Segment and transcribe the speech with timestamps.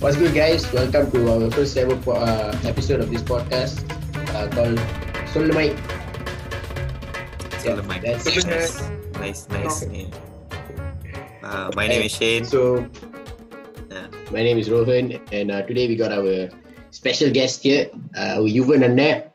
[0.00, 0.68] What's good, guys?
[0.72, 3.80] Welcome to our first ever uh, episode of this podcast
[4.36, 4.78] uh, called.
[5.32, 5.76] Sollu Mike.
[7.64, 8.78] That's Nice,
[9.18, 10.10] nice, nice name.
[11.42, 12.44] Uh, my name is Shane.
[12.44, 12.86] So,
[13.90, 14.06] Yeah.
[14.30, 16.48] my name is Rohan, and uh, today we got our
[16.92, 19.32] special guest here, uh, Yuvan Anna.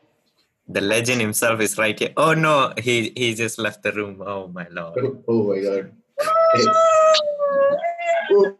[0.68, 2.14] The legend himself is right here.
[2.16, 4.22] Oh no, he he just left the room.
[4.24, 4.96] Oh my lord.
[5.28, 5.90] Oh my god.
[8.32, 8.56] Oh,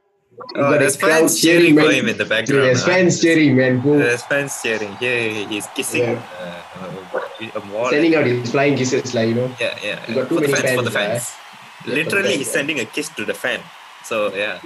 [0.54, 2.62] there's fans cheering for him in the background.
[2.64, 2.90] There's huh?
[2.90, 3.80] fans cheering, man.
[3.80, 3.98] Boom.
[3.98, 4.94] There's fans cheering.
[4.96, 6.22] Here he's kissing Yeah.
[6.40, 7.90] uh, a wall.
[7.90, 9.54] Sending out his flying kisses, like, you know.
[9.60, 9.98] Yeah, yeah.
[10.08, 11.86] You got too for many fans, for the fans, fans.
[11.86, 13.60] Yeah, Literally, fans, he's sending a kiss to the fan.
[14.04, 14.60] So yeah.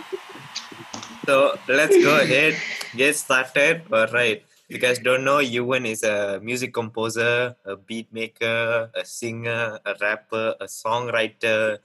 [1.27, 2.55] So let's go ahead,
[2.95, 3.83] get started.
[3.93, 4.43] All right.
[4.69, 9.95] You guys don't know, Yuvan is a music composer, a beat maker, a singer, a
[10.01, 11.79] rapper, a songwriter,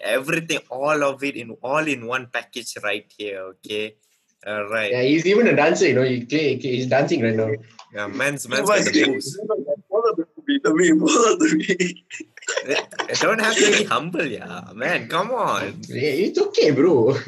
[0.00, 3.40] everything, all of it in all in one package right here.
[3.56, 3.96] Okay.
[4.46, 4.92] All right.
[4.92, 6.02] Yeah, he's even a dancer, you know.
[6.02, 7.50] He play, he's dancing right now.
[7.92, 9.38] Yeah, man's man's got the moves.
[13.08, 14.70] I don't have to be humble, yeah.
[14.74, 15.82] Man, come on.
[15.88, 17.16] Yeah, it's okay, bro.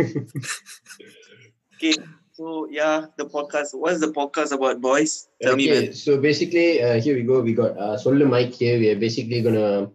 [1.78, 1.94] Okay,
[2.32, 3.70] so yeah, the podcast.
[3.70, 5.28] What's the podcast about, boys?
[5.41, 5.92] Tell me, okay, man.
[5.94, 7.38] so basically, uh, here we go.
[7.38, 8.80] We got uh, Sollu Mike here.
[8.80, 9.86] We are basically gonna.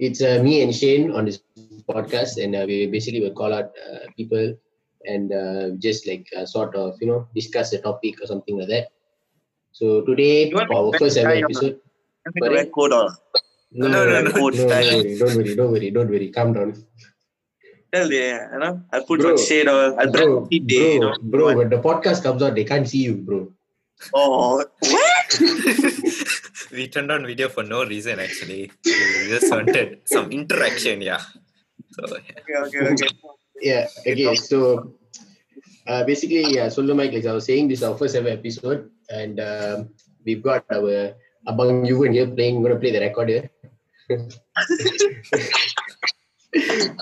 [0.00, 1.38] It's uh, me and Shane on this
[1.88, 4.54] podcast, and uh, we basically will call out uh, people
[5.04, 8.68] and uh, just like uh, sort of you know discuss a topic or something like
[8.68, 8.88] that.
[9.72, 11.80] So today, for our first ever episode.
[12.34, 12.88] Make a or
[13.72, 14.50] No, No, no, no, no, no, no.
[14.50, 16.74] don't worry, don't worry, don't worry, don't worry, don't worry.
[17.92, 20.94] tell them, you know, I'll put Bro, on shade or I'll Bro, bring it day,
[20.94, 21.16] you bro, know.
[21.22, 23.52] bro, when the podcast comes out, they can't see you, bro.
[24.14, 25.40] Oh, what?
[26.72, 28.70] we turned on video for no reason actually.
[28.84, 31.20] We just wanted some interaction, yeah.
[31.92, 32.04] So
[32.48, 32.64] yeah.
[32.64, 33.08] Okay, okay, okay.
[33.60, 34.94] Yeah, okay, so
[35.88, 38.88] uh, basically, yeah, Sollu Mike, like I was saying, this is our first ever episode,
[39.10, 39.88] and um,
[40.24, 41.18] we've got our
[41.48, 43.50] Abang Yuvan here playing, going to play the recorder.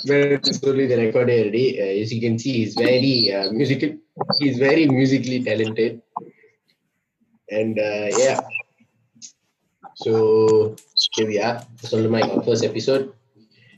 [0.08, 1.80] Well, slowly the recorder already.
[1.80, 3.96] Uh, as you can see, he's very uh, musical.
[4.40, 6.02] He's very musically talented,
[7.50, 8.40] and uh, yeah.
[9.94, 10.74] So
[11.14, 13.14] here we are, Sollu Mike, our first episode.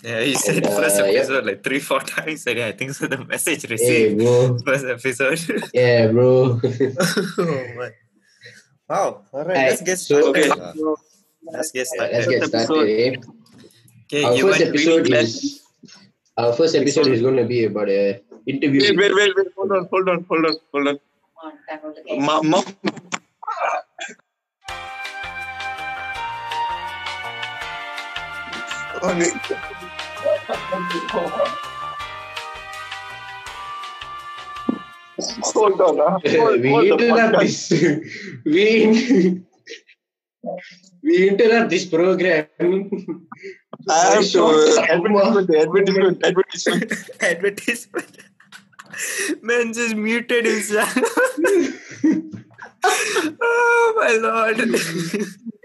[0.03, 1.19] Yeah, he said And, first uh, yeah.
[1.21, 2.47] episode like three, four times.
[2.47, 3.07] And yeah, I think so.
[3.07, 4.59] The message Hey, received bro.
[4.67, 5.41] first episode.
[5.75, 6.61] Yeah, bro.
[6.63, 7.91] oh my.
[8.89, 9.23] Wow.
[9.33, 10.51] All right, Alright, let's get so- started.
[10.51, 10.61] Okay.
[10.61, 10.97] uh, So,
[11.53, 12.51] let's get Yeah, let's started.
[12.53, 12.89] get started.
[12.89, 13.17] Eh?
[14.07, 15.63] Okay, Our you first episode really is
[16.39, 18.81] our first episode is going to be about a interview.
[18.81, 19.47] wait, wait, wait, wait.
[19.57, 20.99] Hold on, hold on, hold on, hold on.
[22.25, 22.63] Ma- ma-
[29.03, 29.31] Okay.
[35.43, 36.21] Hold on.
[36.27, 37.69] Hold, we hold interrupt podcast.
[37.69, 37.71] this.
[38.45, 39.43] we
[41.03, 42.47] we interrupt this program.
[43.89, 46.93] I have Short to uh, advertisement, advertisement, advertisement.
[47.21, 48.19] Advertisement.
[49.43, 50.97] Man just muted himself.
[53.41, 54.59] oh my lord.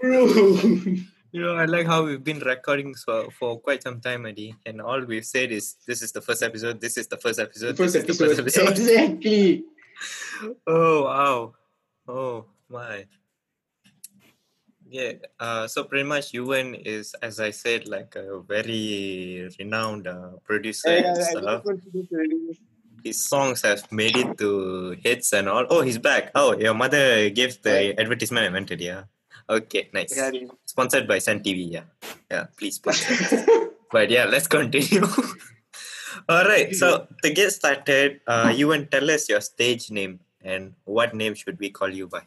[0.00, 1.04] Bro.
[1.34, 4.80] You know, I like how we've been recording for, for quite some time, Adi, and
[4.80, 7.94] all we've said is this is the first episode, this is the first episode, First
[7.94, 8.44] this is the episode.
[8.44, 8.68] first episode.
[8.78, 9.64] Exactly.
[10.68, 11.54] Oh wow.
[12.06, 13.06] Oh my.
[14.88, 20.38] Yeah, uh, so pretty much Yuvan is, as I said, like a very renowned uh,
[20.44, 21.64] producer and stuff.
[23.02, 25.66] His songs have made it to hits and all.
[25.68, 26.30] Oh, he's back.
[26.36, 29.04] Oh, your mother gave the advertisement I wanted, yeah.
[29.48, 30.18] Okay, nice.
[30.64, 31.84] Sponsored by Sun TV, yeah.
[32.30, 33.12] Yeah, please sponsor.
[33.92, 35.06] But yeah, let's continue.
[36.28, 36.74] All right.
[36.74, 41.34] So to get started, uh, you can tell us your stage name and what name
[41.34, 42.22] should we call you by?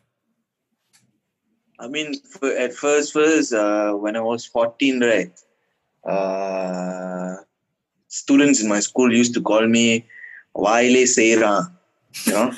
[1.80, 2.16] I mean,
[2.58, 5.32] at first, first, uh, when I was 14, right,
[6.06, 7.36] uh,
[8.08, 10.06] students in my school used to call me
[10.56, 11.70] Waile Seira.
[12.26, 12.54] You know?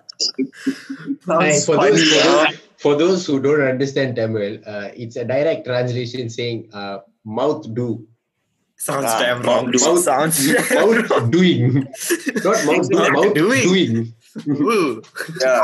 [0.28, 4.88] Uh, it Hey, sounds for, those, for, those, for those who don't understand Tamil, uh,
[4.94, 8.06] it's a direct translation saying uh, mouth do.
[8.76, 9.70] Sounds Ah, damn wrong.
[9.70, 10.36] mouth- Mouth sounds
[10.70, 11.88] Mouth doing.
[12.44, 14.14] Not mouth do, mouth doing.
[14.44, 15.02] doing.
[15.40, 15.62] Yeah.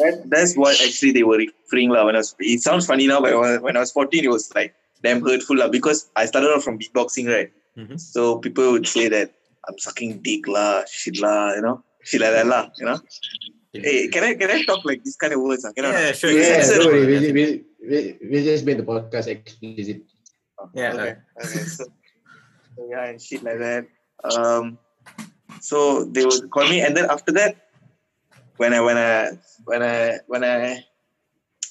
[0.00, 2.06] That, that's what actually they were referring lah.
[2.06, 4.74] When I was, it sounds funny now, but when I- was 14, it was like
[5.04, 7.52] damn hurtful lah because I started off from beatboxing, right?
[7.76, 8.00] Mhm.
[8.00, 9.32] So people would say that
[9.68, 12.98] I'm sucking dick lah, shit lah, you know, shit like that lah, you know.
[13.72, 15.64] Hey, can I can I talk like this kind of words?
[15.64, 15.72] ah?
[15.72, 15.90] Can I?
[15.90, 16.32] Yeah, sure.
[16.32, 16.82] Yeah, Censored.
[16.82, 17.06] don't worry.
[17.06, 17.44] We, we,
[17.86, 20.02] we, we just made the podcast explicit.
[20.74, 20.92] Yeah.
[20.94, 21.14] Okay.
[21.38, 21.64] okay.
[21.70, 21.84] So,
[22.76, 23.86] so yeah, and shit like that.
[24.24, 24.78] Um,
[25.60, 27.68] So they would call me, and then after that,
[28.56, 29.30] when I when I
[29.64, 30.84] when I when I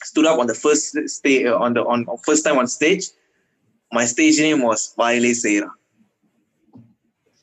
[0.04, 3.10] stood up on the first stage on the on first time on stage,
[3.92, 5.72] my stage name was Vaile Seira.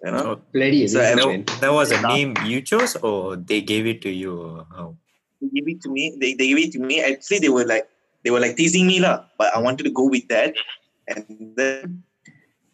[0.07, 1.45] You know, Oh, Bloody So, amazing, I know- man.
[1.61, 4.39] that was a name you chose, or they gave it to you?
[4.39, 4.95] Or how?
[5.43, 6.15] they gave it to me.
[6.21, 7.03] They, they gave it to me.
[7.03, 7.91] Actually, they were like
[8.23, 10.55] they were like teasing me lah, but I wanted to go with that,
[11.11, 11.27] and
[11.59, 12.03] then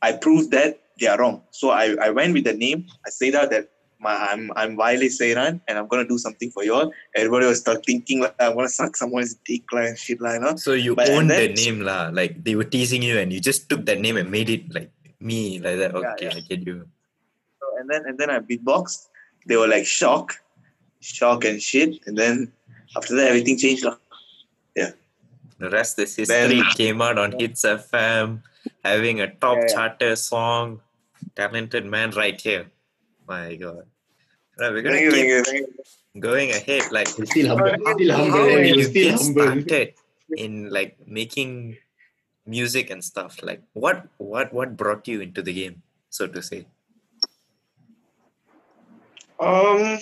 [0.05, 1.41] I proved that they are wrong.
[1.57, 2.85] So I, I went with the name.
[3.07, 6.65] I said out that my I'm I'm Wiley Seiran and I'm gonna do something for
[6.69, 6.93] you all.
[7.17, 10.45] Everybody was start thinking like I'm gonna suck someone's dick like and shit like you
[10.45, 10.57] know.
[10.61, 12.11] So you But- and owned the name, lah.
[12.13, 14.93] Like they were teasing you, and you just took that name and made it like
[15.21, 15.93] me, like that.
[15.97, 16.37] Yeah, Okay, yeah.
[16.37, 16.87] I get you.
[17.83, 19.09] So, and then and then I beatbox.
[19.47, 20.39] They were like shock,
[21.01, 21.99] shock and shit.
[22.07, 22.53] And then
[22.97, 23.85] after that everything changed
[24.77, 24.91] Yeah.
[25.59, 26.37] The rest is history.
[26.37, 28.43] Then- Came out on Hits FM,
[28.85, 29.75] having a top Yeah, yeah.
[29.75, 30.81] charter song.
[31.37, 32.67] Talented man, right here.
[33.27, 33.87] My God.
[34.59, 35.67] Right, we're gonna Thank you, keep thank you, thank
[36.15, 36.21] you.
[36.21, 36.83] going ahead.
[36.93, 37.71] Like, He's still humble.
[37.71, 38.31] How- Still humble.
[38.39, 38.63] how man.
[38.63, 39.43] did you still get humble.
[39.63, 39.95] started
[40.37, 41.79] in like making
[42.47, 43.39] music and stuff?
[43.43, 46.67] Like, what, what, what brought you into the game, so to say?
[49.43, 49.99] Um,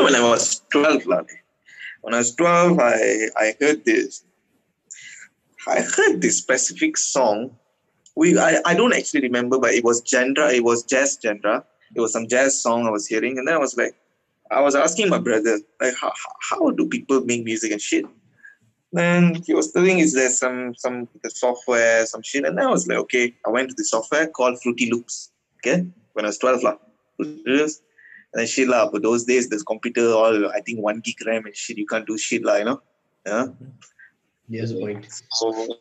[0.00, 1.28] when I was 12, like,
[2.00, 4.24] when I was 12, I, I heard this.
[5.68, 7.56] I heard this specific song.
[8.16, 11.64] We I, I don't actually remember, but it was genre, it was jazz genre.
[11.94, 13.94] It was some jazz song I was hearing, and then I was like,
[14.50, 16.12] I was asking my brother, like, how,
[16.48, 18.06] how- do people make music and shit?
[18.92, 22.70] Then he was telling is there some some the software, some shit, and then I
[22.70, 25.32] was like, okay, I went to the software called Fruity Loops.
[25.58, 26.76] Okay, when I was 12, lah.
[27.18, 27.70] And
[28.40, 28.90] then shit lah.
[28.90, 31.78] But those days, this computer all I think one gig RAM and shit.
[31.78, 32.82] You can't do shit lah, you know.
[33.26, 33.46] Yeah.
[34.48, 35.06] Yes, point.
[35.32, 35.78] So,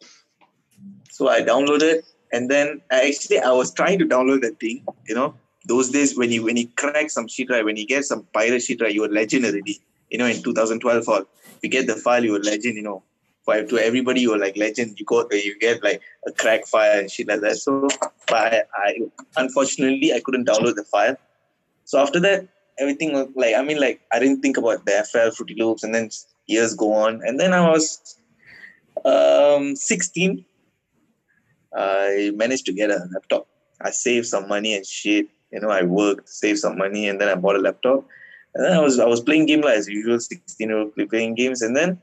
[1.10, 4.86] so I downloaded, and then I actually I was trying to download that thing.
[5.08, 5.36] You know,
[5.66, 8.62] those days when you when you crack some shit right, when you get some pirate
[8.62, 9.82] shit right, you're a legend already.
[10.10, 11.28] You know, in 2012 or if
[11.64, 12.76] you get the file, you're a legend.
[12.76, 13.04] You know,
[13.44, 15.00] for to everybody, you're like legend.
[15.00, 17.58] You go, you get like a crack file and shit like that.
[17.58, 17.88] So,
[18.28, 18.96] but I, I
[19.38, 21.18] unfortunately I couldn't download the file.
[21.86, 22.48] So after that,
[22.80, 25.94] everything was like I mean, like I didn't think about the FL Fruity Loops, and
[25.94, 26.10] then
[26.48, 28.18] years go on, and then I was
[29.06, 30.46] um 16
[31.76, 33.48] i managed to get a laptop
[33.82, 37.28] i saved some money and shit you know i worked saved some money and then
[37.28, 38.06] i bought a laptop
[38.54, 41.36] and then i was i was playing game like as usual 16 year old playing
[41.36, 42.00] games and then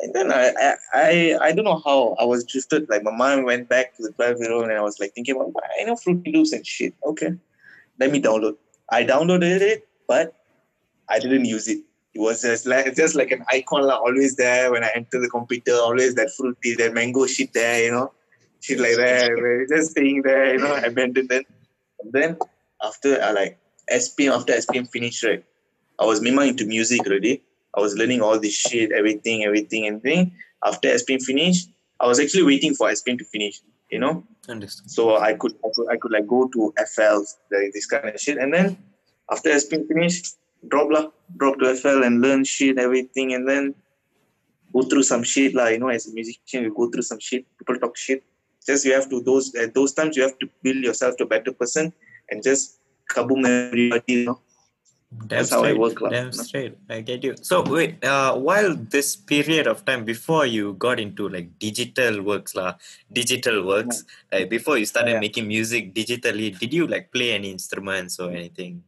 [0.00, 2.88] and then I, I I I don't know how I was drifted.
[2.88, 5.34] Like my mind went back to the 12 year old and I was like thinking
[5.34, 6.94] about I know Fruity Loops and shit.
[7.04, 7.32] Okay,
[7.98, 8.56] let me download.
[8.90, 10.34] I downloaded it, but
[11.08, 11.78] I didn't use it.
[12.14, 15.28] It was just like just like an icon, like, always there when I enter the
[15.28, 15.74] computer.
[15.74, 18.12] Always that fruity, that mango shit there, you know,
[18.60, 19.66] shit like that.
[19.68, 21.28] just staying there, you know, I abandoned.
[21.28, 21.44] Then,
[22.00, 22.38] and then
[22.82, 23.58] after I like
[23.92, 25.44] SPM, after SPM finished, right,
[25.98, 27.42] I was mima into music already.
[27.78, 30.32] I was learning all this shit, everything, everything, and everything.
[30.64, 31.70] After SPM finished,
[32.00, 33.60] I was actually waiting for SPM to finish,
[33.90, 34.24] you know.
[34.48, 34.90] Understood.
[34.90, 38.20] So I could, I could, I could like go to FLs, like this kind of
[38.20, 38.38] shit.
[38.38, 38.78] And then
[39.30, 40.36] after SPM finished,
[40.66, 43.74] drop lah, drop to FL and learn shit, everything, and then
[44.72, 45.68] go through some shit lah.
[45.68, 47.46] You know, as a musician, you go through some shit.
[47.58, 48.24] People talk shit.
[48.66, 51.26] Just you have to those at those times you have to build yourself to a
[51.26, 51.92] better person
[52.28, 54.12] and just kaboom everybody.
[54.12, 54.40] You know,
[55.08, 55.80] Damn That's how I straight.
[55.80, 56.10] work, lah.
[56.12, 56.74] Damn straight.
[56.92, 57.32] I get you.
[57.40, 62.54] So wait, uh, while this period of time before you got into like digital works,
[62.54, 62.76] lah,
[63.10, 65.24] digital works, like before you started Yeah.
[65.24, 68.84] making music digitally, did you like play any instruments or anything?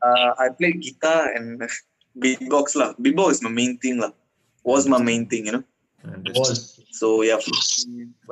[0.00, 1.60] uh, I play guitar and
[2.18, 2.96] beatbox lah.
[2.96, 4.16] Beatbox is my main thing lah.
[4.64, 5.64] Was my main thing, you know.
[6.08, 6.56] Understood.
[6.56, 7.36] Was So yeah,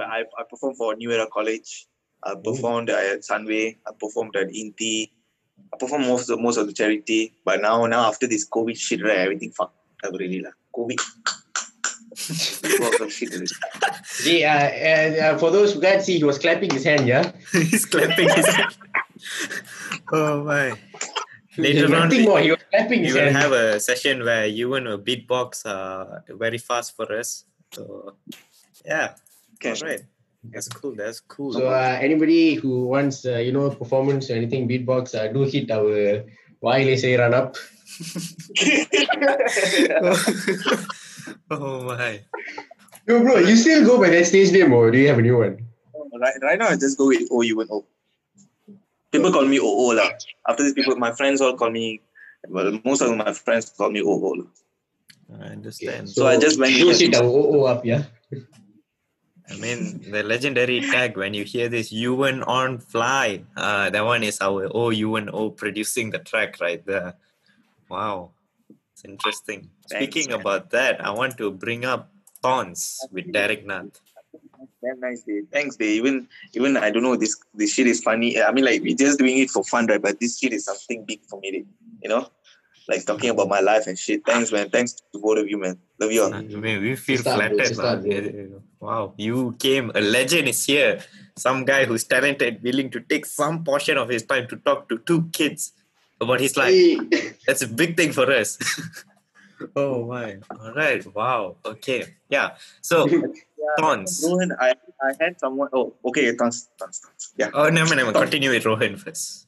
[0.01, 1.85] I, I performed for New Era College.
[2.25, 3.77] I performed at Sunway.
[3.85, 5.13] I performed at Inti.
[5.73, 7.33] I performed most of most of the charity.
[7.45, 10.53] But now now after this COVID shit, right, everything fucked up really lah.
[10.75, 11.01] COVID.
[12.19, 13.47] Fuck up shit already.
[14.05, 17.31] See, uh, uh, uh, for those who can't see, he was clapping his hand, yeah?
[17.53, 18.75] He's clapping his hand.
[20.13, 20.75] oh my.
[21.57, 24.87] Later on, Nothing more, he was clapping we will have a session where you and
[24.87, 27.45] a beatbox uh, very fast for us.
[27.73, 28.15] So
[28.85, 29.15] yeah,
[29.59, 29.71] Okay.
[29.75, 30.03] all right.
[30.45, 30.95] That's cool.
[30.95, 31.53] That's cool.
[31.53, 35.71] So, uh, anybody who wants, uh, you know, performance or anything, beatbox, uh, do hit
[35.71, 36.25] our
[36.61, 37.57] Wiley say run up.
[41.51, 42.21] oh my.
[43.07, 45.39] No, bro, you still go by that stage name or do you have a new
[45.39, 45.65] one?
[46.21, 47.85] right, right now I just go with O U N O.
[49.11, 50.11] People call me OO lah.
[50.47, 52.01] After this, people, my friends all call me.
[52.49, 54.45] Well, most of my friends call me OO.
[54.45, 55.41] lah.
[55.41, 56.09] I understand.
[56.11, 58.05] So I just went Do with- hit our OO up, yeah?
[59.51, 64.23] I mean, the legendary tag when you hear this Yuan on fly, uh, that one
[64.23, 67.15] is our O O producing the track right there.
[67.89, 68.33] Wow,
[68.93, 69.71] it's interesting.
[69.89, 70.41] Thanks, Speaking man.
[70.41, 72.13] about that, I want to bring up
[72.43, 74.01] Thorns with Derek Nath.
[74.85, 75.43] Damn nice day.
[75.51, 75.93] Thanks, day.
[75.97, 78.41] Even even I don't know this this shit is funny.
[78.41, 80.01] I mean, like we're just doing it for fun, right?
[80.01, 81.65] But this shit is something big for me,
[82.03, 82.29] you know.
[82.89, 84.25] Like talking about my life and shit.
[84.25, 84.71] Thanks, man.
[84.71, 85.79] Thanks to both of you, man.
[86.01, 86.33] Love you all.
[86.33, 87.75] I mean, we feel start, flattered.
[87.75, 88.63] Start, man.
[88.81, 89.93] Wow, you came.
[89.95, 91.01] A legend is here.
[91.37, 94.99] Some guy who's talented, willing to take some portion of his time to talk to
[94.99, 95.73] two kids
[96.21, 96.73] about his life.
[96.73, 97.35] Hey.
[97.47, 98.59] That's a big thing for us.
[99.77, 100.39] oh my!
[100.51, 101.03] All right.
[101.15, 101.57] Wow.
[101.65, 102.15] Okay.
[102.29, 102.57] Yeah.
[102.81, 103.09] So
[103.79, 104.25] Thorns.
[104.27, 105.69] Rohan, I, I had someone.
[105.73, 106.35] Oh, okay.
[106.35, 107.33] Thorns, tons, tons.
[107.37, 107.51] Yeah.
[107.55, 108.13] Oh no, no, no.
[108.13, 109.47] Continue with Rohan first.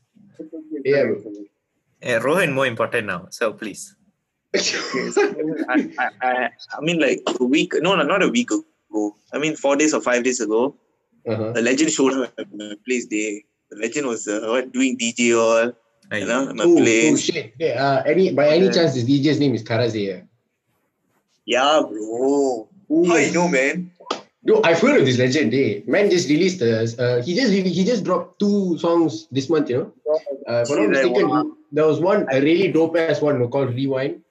[0.84, 1.12] Yeah,
[2.00, 2.10] bro.
[2.10, 3.26] Eh, Rohan more important now.
[3.30, 3.94] So please.
[4.54, 7.72] I, I, I, I mean, like a week.
[7.80, 9.14] No, no, not a week ago.
[9.32, 10.74] I mean, four days or five days ago,
[11.28, 11.52] Uh-huh.
[11.54, 13.04] a legend showed up at my place.
[13.06, 13.44] Day.
[13.70, 15.72] The legend was uh, what doing DJ all.
[16.16, 17.20] You know, my Oh, oh place.
[17.20, 17.52] shit.
[17.60, 18.72] Yeah, uh, any by any Yeah.
[18.72, 20.06] chance this DJ's name is Karazey?
[20.08, 20.20] Yeah?
[21.44, 22.68] Yeah, bro.
[23.06, 23.92] How you know, man?
[24.42, 25.52] No, I've heard of this legend.
[25.52, 26.88] Hey, man just released the.
[26.98, 29.68] Uh, he just he just dropped two songs this month.
[29.70, 29.88] You know,
[30.48, 31.44] uh, if I'm not See, mistaken, wow.
[31.72, 34.22] There was one a really dope ass one called Rewind.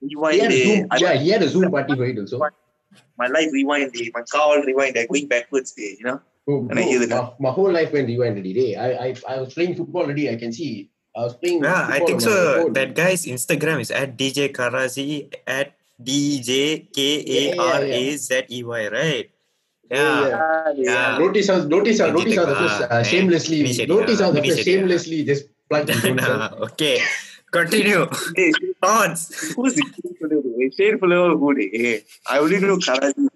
[0.00, 0.64] He Rewind had day.
[0.76, 2.38] Zoom, I- yeah, he had a Zoom party for it also.
[3.18, 4.10] my life rewind day.
[4.14, 5.06] My car all rewind day.
[5.06, 5.96] Going backwards day.
[5.98, 6.20] You know.
[6.48, 8.52] Oh, And I hear the- my, my whole life went rewind already.
[8.52, 10.30] Hey, I, I, I was playing football already.
[10.30, 10.90] I can see.
[11.16, 11.64] I was playing.
[11.64, 12.30] Yeah, I think so.
[12.64, 12.72] phone.
[12.74, 18.62] That guy's Instagram is at DJ Karazey at DJ K A R A Z E
[18.62, 19.30] Y, right?
[19.90, 20.28] Yeah.
[20.28, 20.72] Yeah.
[20.76, 21.18] Yeah.
[21.18, 23.02] Notice how notice how notice how the the first bar, uh, eh?
[23.02, 24.76] shamelessly notice how the Finish first it, yeah.
[24.78, 26.52] shamelessly just plugged his own self.
[26.72, 27.00] okay.
[27.52, 28.06] Continue.
[28.34, 29.52] Hey, Thorns.
[29.54, 30.70] who's the shade fuller?
[30.76, 31.70] Shade fuller who day?
[31.72, 33.28] Hey, I only know Karaji.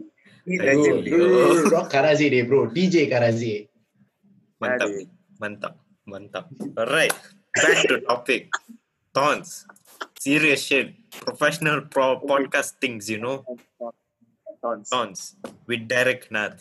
[0.45, 1.07] He's Hey, No, legend.
[1.07, 2.67] no, no, no, not Karazey day, bro.
[2.69, 3.69] DJ Karazey.
[4.63, 5.07] Mantap.
[5.41, 5.75] Mantap.
[6.09, 6.45] Mantap.
[6.79, 7.13] Alright.
[7.55, 8.51] Back to topic.
[9.15, 9.67] Thorns.
[10.19, 10.95] Serious shit.
[11.11, 13.45] Professional pro podcast things, you know.
[14.63, 14.89] Tons.
[14.91, 15.37] Thorns.
[15.67, 16.61] With Derek Nath.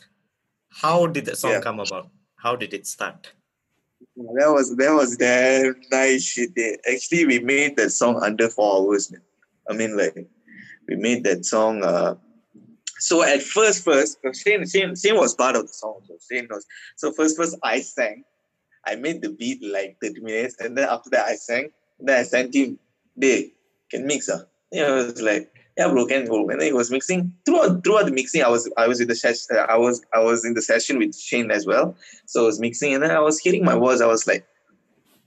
[0.70, 1.62] How did the song Yeah.
[1.62, 2.08] come about?
[2.38, 3.32] How did it start?
[4.20, 6.52] That was that was damn nice shit.
[6.92, 9.22] Actually, we made that song under four hours, man.
[9.70, 10.28] I mean, like
[10.90, 11.84] we made that song.
[11.84, 12.16] Uh,
[12.98, 16.02] so at first, first uh, Shane, Shane, Shane was part of the song.
[16.06, 16.66] So Shane was.
[16.98, 18.26] So first, first I sang.
[18.86, 21.70] I made the beat like thirty minutes, and then after that I sang.
[22.02, 22.78] Then I sent him,
[23.16, 23.54] "They
[23.90, 25.50] can mix, ah." Yeah, I was like,
[25.80, 27.34] "Yeah, bro, can go." And then he was mixing.
[27.46, 29.56] Throughout throughout the mixing, I was I was in the session.
[29.56, 31.96] Uh, I was I was in the session with Shane as well.
[32.26, 34.02] So I was mixing, and then I was hearing my voice.
[34.02, 34.46] I was like,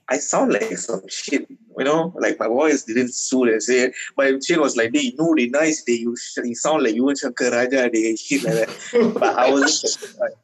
[0.09, 3.95] I sound like some shit, you know, like my voice didn't suit as say it.
[4.15, 7.19] But Shane was like, "They you know, they nice, they you, you sound like Yuvan
[7.19, 9.73] Shankar Raja, they shit like that." But I was
[10.21, 10.37] like,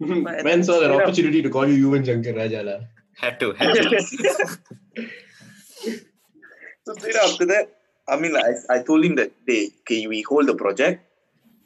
[0.00, 2.62] Man saw an opportunity to call you Yuvan Shankar Raja.
[2.62, 2.80] lah.
[3.16, 4.58] Had to, had to.
[6.84, 7.76] so straight after that,
[8.08, 11.04] I mean, like, I, I told him that, "Hey, okay, we hold the project.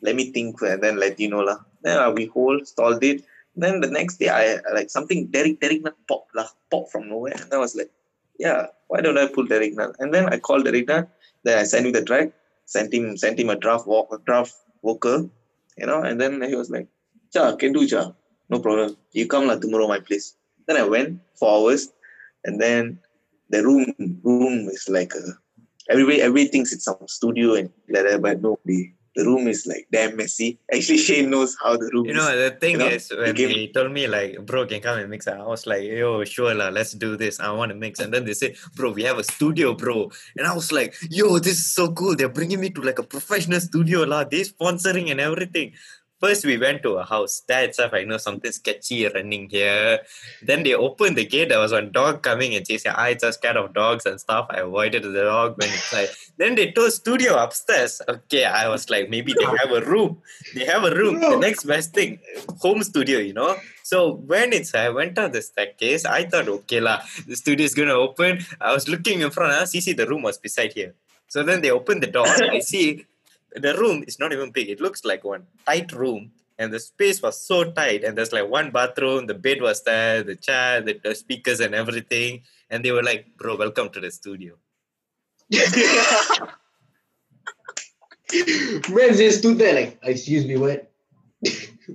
[0.03, 3.25] Let me think and then let you know lah." Then uh, we hold, stalled it.
[3.57, 7.37] Then the next day, I like something Derek Derek Nath pop lah, pop from nowhere,
[7.39, 7.91] and I was like,
[8.39, 11.07] "Yeah, why don't I pull Derek Nath?" And then I called Derek Nath.
[11.45, 12.33] Then I sent him the track,
[12.67, 15.31] sent him sent him a draft walk, a draft vocal,
[15.79, 16.03] you know.
[16.03, 16.89] And then he was like,
[17.33, 18.13] "Cha, can do cha,
[18.51, 18.97] no problem.
[19.13, 20.35] You come lah tomorrow my place."
[20.67, 21.93] Then I went for hours,
[22.45, 22.99] and then
[23.51, 25.23] the room room is like a
[25.91, 29.65] everybody everybody thinks it's some studio and like that, but no, the the room is
[29.65, 30.59] like damn messy.
[30.75, 32.17] Actually, Shane knows how the room You is.
[32.17, 34.99] know, the thing You know, is, when gave- he told me, like, bro, can come
[34.99, 37.39] and mix, I was like, yo, sure, la, let's do this.
[37.39, 38.01] I want to mix.
[38.01, 40.11] And then they say, bro, we have a studio, bro.
[40.37, 42.17] And I was like, yo, this is so cool.
[42.17, 44.25] They're bringing me to like a professional studio, la.
[44.25, 45.75] They sponsoring and everything.
[46.25, 47.43] First, we went to a house.
[47.49, 50.01] That itself, I know something sketchy running here.
[50.41, 51.51] Then they opened the gate.
[51.51, 52.93] There was one dog coming and chasing.
[52.93, 54.47] I just scared of dogs and stuff.
[54.49, 56.09] I avoided the dog when it's like.
[56.39, 58.01] Then they told studio upstairs.
[58.09, 60.23] Okay, I was like, maybe they have a room.
[60.55, 61.21] They have a room.
[61.21, 62.19] The next best thing,
[62.63, 63.57] home studio, you know.
[63.83, 67.75] So when it's I went down the staircase, I thought, okay lah, the studio is
[67.75, 68.47] gonna open.
[68.63, 69.67] I was looking in front, huh?
[69.67, 70.95] see the room was beside here.
[71.29, 72.27] So then they opened the door.
[72.27, 73.05] I see
[73.55, 74.69] the room is not even big.
[74.69, 76.33] It looks like one tight room.
[76.57, 80.23] And the space was so tight, and there's like one bathroom, the bed was there,
[80.23, 82.43] the chair, the, the speakers, and everything.
[82.71, 84.55] And they were like, "Bro, welcome to the studio."
[88.89, 90.91] Man just stood there like, excuse me, what?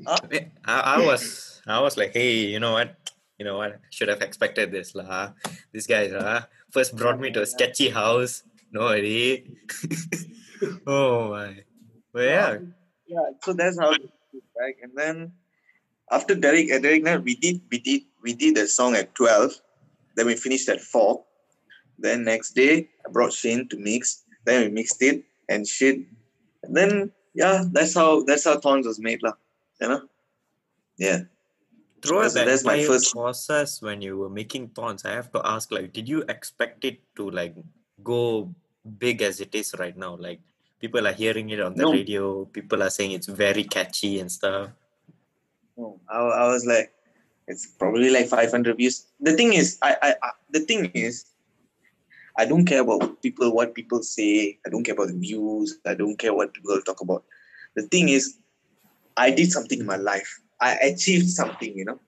[0.06, 2.96] I, I was I was like, hey, you know what?
[3.38, 3.80] You know what?
[3.90, 5.34] Should have expected this lah.
[5.72, 8.44] This guy uh, first brought me to a sketchy house.
[8.72, 9.44] No idea.
[10.88, 11.64] oh my.
[12.14, 12.58] But yeah,
[13.08, 14.02] yeah, so that's how it
[14.58, 14.76] back.
[14.82, 15.32] And then
[16.12, 19.54] after Derek at Derek night, we did we did we did the song at twelve.
[20.16, 21.24] Then we finished at four.
[21.98, 24.24] Then next day I brought Shane to mix.
[24.46, 26.02] Then we mixed it and shit.
[26.64, 29.34] And then yeah, that's how that's how Thorns was made, lah.
[29.82, 30.02] You know?
[30.98, 31.20] Yeah.
[32.02, 35.42] Throughout So that that's my first- process when you were making thorns, I have to
[35.44, 37.56] ask, like, did you expect it to like
[38.04, 38.54] go
[38.98, 40.16] big as it is right now?
[40.16, 40.40] Like,
[40.80, 41.92] people are hearing it on the No.
[41.92, 42.46] radio.
[42.46, 44.72] People are saying it's very catchy and stuff.
[45.78, 46.92] No, I, I was like,
[47.48, 49.08] it's probably like 500 views.
[49.20, 51.26] The thing is, I, I, I the thing is,
[52.38, 54.60] I don't care about people, what people say.
[54.66, 55.80] I don't care about the views.
[55.86, 57.24] I don't care what people talk about.
[57.76, 58.38] The thing is,
[59.18, 60.40] I did something in my life.
[60.62, 62.00] I achieved something, you know.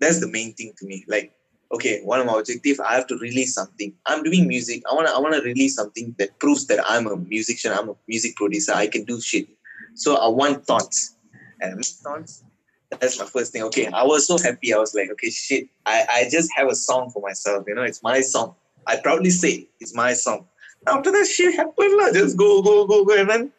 [0.00, 1.04] That's the main thing to me.
[1.08, 1.32] Like,
[1.72, 3.92] okay, one of my objectives, I have to release something.
[4.06, 4.82] I'm doing music.
[4.90, 8.36] I wanna I wanna release something that proves that I'm a musician, I'm a music
[8.36, 9.48] producer, I can do shit.
[9.94, 11.16] So I want thoughts.
[11.60, 12.44] And thoughts,
[12.90, 13.62] that's my first thing.
[13.64, 14.74] Okay, I was so happy.
[14.74, 17.64] I was like, okay, shit, I, I just have a song for myself.
[17.66, 18.54] You know, it's my song.
[18.86, 20.46] I proudly say it's my song.
[20.86, 23.52] After that shit happened, lah, just go, go, go, go, and then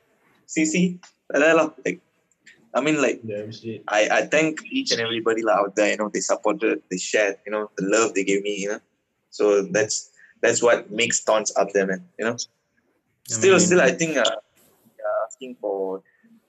[0.45, 0.99] see, see,
[1.33, 1.99] like
[2.75, 3.21] I mean, like.
[3.87, 5.91] I, I thank each and everybody lah out there.
[5.91, 7.37] You know, they supported, they shared.
[7.45, 8.55] You know, the love they gave me.
[8.63, 8.81] You know,
[9.29, 12.03] so that's that's what makes Thorns up there, man.
[12.19, 12.37] You know,
[13.27, 14.35] still, mean- still, I think uh,
[15.25, 16.03] asking for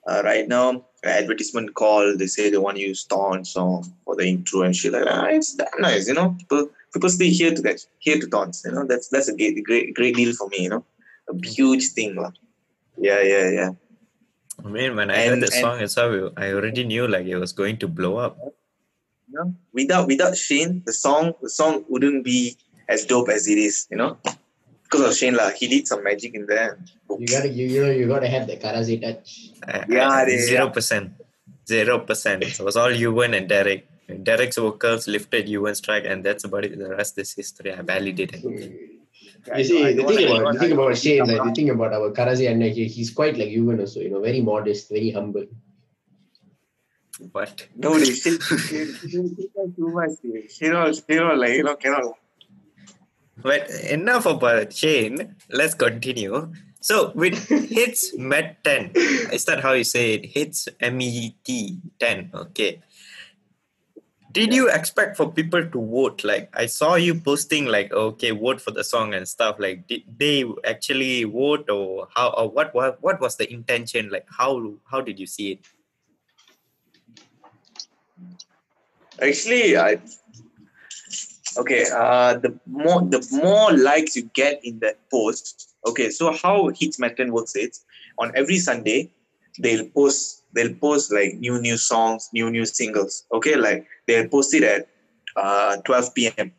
[0.06, 2.16] uh, right now advertisement call.
[2.16, 5.30] They say they want to use Thorns song for the intro and shit like that.
[5.30, 6.35] It's that nice, you know.
[6.38, 8.62] People people stay here to that here to Thorns.
[8.64, 10.64] You know, that's that's a great great great deal for me.
[10.64, 10.85] You know,
[11.30, 12.33] a huge thing, lah.
[12.99, 13.71] Yeah, yeah, yeah.
[14.68, 17.37] I mean, when I heard And- the and- song itself, I already knew like it
[17.38, 18.37] was going to blow up.
[19.28, 22.56] You know, without without Shane, the song the song wouldn't be
[22.88, 23.87] as dope as it is.
[23.90, 24.18] You know,
[24.82, 25.50] because of Shane lah.
[25.50, 26.78] He did some magic in there.
[27.11, 29.50] You gotta you, you know you gotta have the Karazey touch.
[29.88, 31.12] Yeah, they- Zero percent.
[31.66, 32.42] Zero percent.
[32.44, 33.87] It was all Ewan and Derek.
[34.23, 36.79] Derek's vocals lifted Ewan's track, and that's about it.
[36.79, 37.72] The rest is history.
[37.74, 38.38] I validated.
[39.56, 42.50] You see, the thing about the thing about Shane, like, the thing about our Karazey
[42.50, 45.44] and he, he's quite like Yuvan also, you know, very modest, very humble.
[47.32, 50.11] But No, they Shane, Shane, Shane, Shane too much.
[50.22, 50.50] dude.
[50.50, 52.14] Shane, was- Shane was like you know cannot.
[53.37, 55.37] but enough about Shane.
[55.50, 56.52] Let's continue.
[56.80, 60.26] So with hits met ten, is that how you say it?
[60.26, 62.30] Hits M E T ten.
[62.35, 62.80] Okay.
[64.37, 66.22] Did you expect for people to vote?
[66.22, 69.57] Like I saw you posting like okay, vote for the song and stuff.
[69.59, 74.11] Like did they actually vote or how or what what what was the intention?
[74.11, 75.61] Like how how did you see it?
[79.22, 79.96] Actually, I
[81.57, 81.87] okay.
[81.90, 85.72] Uh, the more the more likes you get in that post.
[85.87, 87.87] Okay, so how Hits Matten works is
[88.18, 89.09] on every Sunday
[89.59, 93.25] they'll post they'll post like new new songs, new new singles.
[93.33, 94.88] Okay, like they'll post it at
[95.37, 96.53] uh 12 p.m.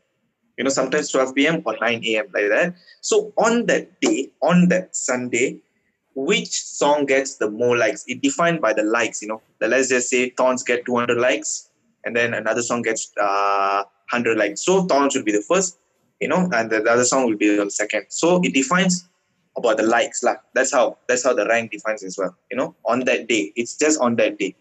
[0.58, 1.62] You know, sometimes 12 p.m.
[1.66, 2.28] or 9 a.m.
[2.34, 2.76] like that.
[3.02, 5.60] So on that day, on that Sunday,
[6.16, 8.04] which song gets the more likes?
[8.08, 9.22] It defined by the likes.
[9.22, 11.70] You know, let's just say Thorns get 200 likes
[12.06, 14.66] and then another song gets uh, 100 likes.
[14.66, 15.78] So Thorns will be the first,
[16.20, 18.06] you know, and the other song will be the second.
[18.10, 19.08] So it defines
[19.58, 20.24] about the likes.
[20.24, 20.36] Lah.
[20.54, 22.36] That's how that's how the rank defines as well.
[22.52, 23.52] You know, on that day.
[23.56, 24.56] It's just on that day.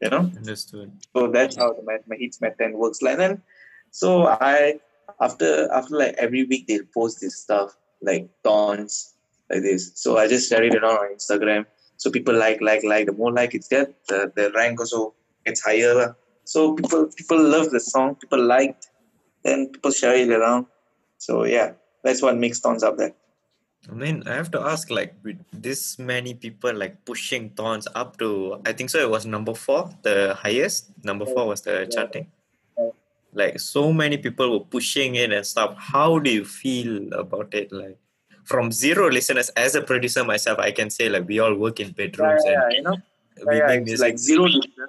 [0.00, 0.30] You know?
[0.36, 0.92] Understood.
[1.14, 3.02] So that's how the my, my hits method works.
[3.02, 3.42] Like then
[3.90, 4.80] so I
[5.20, 9.14] after after like every week they post this stuff like Thorns
[9.50, 9.92] like this.
[9.94, 11.66] So I just share it around on Instagram.
[11.96, 13.06] So people like, like, like.
[13.06, 15.94] The more like it's get, the, the rank also gets higher.
[15.94, 16.12] lah.
[16.44, 18.88] So people people love the song, people liked,
[19.42, 20.66] then people share it around.
[21.18, 21.72] So yeah,
[22.04, 23.14] that's what makes Thorns up there.
[23.86, 28.18] I mean, I have to ask, like, with this many people like pushing Thorns up
[28.18, 28.98] to, I think so.
[28.98, 30.90] It was number four, the highest.
[31.04, 32.26] Number four was the charting.
[33.32, 35.76] Like, so many people were pushing it and stuff.
[35.76, 37.70] How do you feel about it?
[37.72, 37.98] Like,
[38.48, 41.92] from zero listeners, as a producer myself, I can say like we all work in
[41.92, 42.96] bedrooms and you know,
[43.46, 44.88] we yeah, it's like zero listener.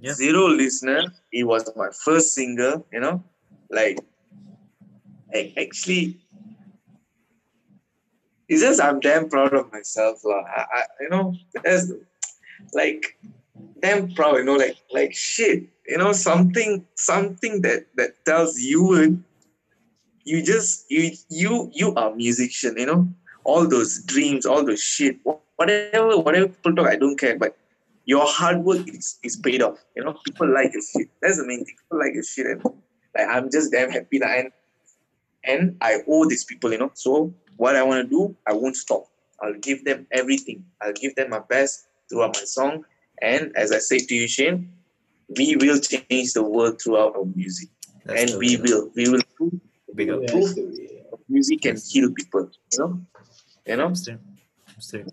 [0.00, 0.12] Yeah.
[0.12, 1.02] Zero listener.
[1.32, 3.24] It was my first single, you know.
[3.68, 3.98] Like
[5.34, 6.20] I actually
[8.48, 10.24] it's just I'm damn proud of myself.
[10.24, 10.42] lah.
[10.44, 11.92] I, I you know, there's
[12.72, 13.18] like
[13.80, 19.22] damn proud, you know, like like shit, you know, something something that that tells you
[20.24, 23.08] you just you you you are musician, you know,
[23.44, 25.18] all those dreams, all those shit,
[25.56, 27.56] whatever whatever people talk, I don't care, but
[28.06, 29.78] your hard work is, is paid off.
[29.96, 31.08] You know, people like your shit.
[31.22, 31.76] That's the main thing.
[31.76, 34.52] People like your shit, and like I'm just damn happy that and
[35.44, 36.72] and I owe these people.
[36.72, 39.06] You know, so what I want to do, I won't stop.
[39.40, 40.64] I'll give them everything.
[40.80, 41.86] I'll give them my best.
[42.08, 42.84] throughout my song.
[43.22, 44.72] And as I say to you, Shane,
[45.36, 47.68] we will change the world throughout our music.
[48.04, 48.62] That's and we way.
[48.62, 48.90] will.
[48.94, 49.54] We will prove
[49.94, 50.20] Big up.
[50.22, 52.50] Yeah, proof that's music can heal people.
[52.72, 53.00] You know?
[53.66, 53.86] You know?
[53.86, 54.18] Understood.
[54.68, 55.12] Understood.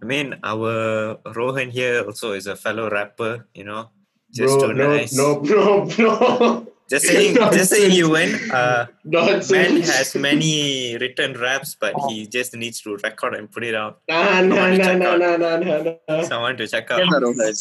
[0.00, 3.88] I mean, our Rohan here also is a fellow rapper, you know.
[4.30, 5.16] Just Bro, too no, nice.
[5.16, 6.66] no, no, no.
[6.90, 8.36] Just saying, just saying you win.
[8.50, 9.50] Uh, Nonsense.
[9.50, 14.00] man has many written raps, but he just needs to record and put it out.
[14.08, 15.18] Nah, nah, Someone nah, nah, out.
[15.20, 16.22] nah, nah, nah, nah.
[16.22, 16.98] Someone to check out.
[17.00, 17.54] Yeah, Rohan.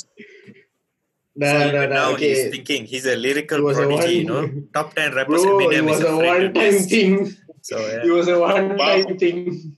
[1.35, 4.13] Nah, So nah, even nah, now he's thinking he's a lyrical It was a prodigy,
[4.19, 4.51] you know.
[4.73, 7.35] Top ten rappers Bro, it was is a afraid one-time thing.
[7.61, 8.05] So yeah.
[8.05, 9.75] It was a one-time thing.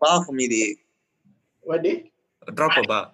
[0.00, 0.76] Bar for me, they
[1.62, 2.12] What day?
[2.54, 3.12] drop a bar.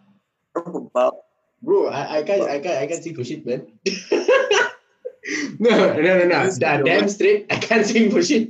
[0.55, 1.15] talk about
[1.63, 3.67] Bro, I, I can't, I can't, I can't sing for shit, man.
[5.66, 5.74] no,
[6.06, 6.40] no, no, no.
[6.46, 6.86] Yes, Da- bro.
[6.90, 8.46] damn straight, I can't sing for shit.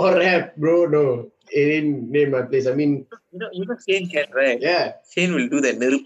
[0.00, 0.74] Or rap, bro.
[0.96, 1.04] No,
[1.50, 2.66] it ain't name my place.
[2.66, 2.92] I mean,
[3.32, 4.58] you know, you know Shane can, right?
[4.68, 4.84] yeah.
[5.12, 5.76] Shane will do that.
[5.82, 6.04] Nerup.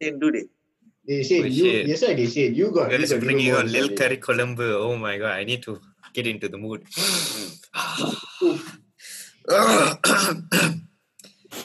[0.00, 0.48] Shane do that.
[1.08, 1.64] They said Oh, you.
[1.64, 1.86] shit.
[1.90, 2.12] Yes, sir.
[2.20, 2.90] They said you got.
[2.90, 4.68] Guys you got bringing even on more Lil than Curry Colombo.
[4.86, 5.72] Oh my god, I need to
[6.12, 6.80] get into the mood.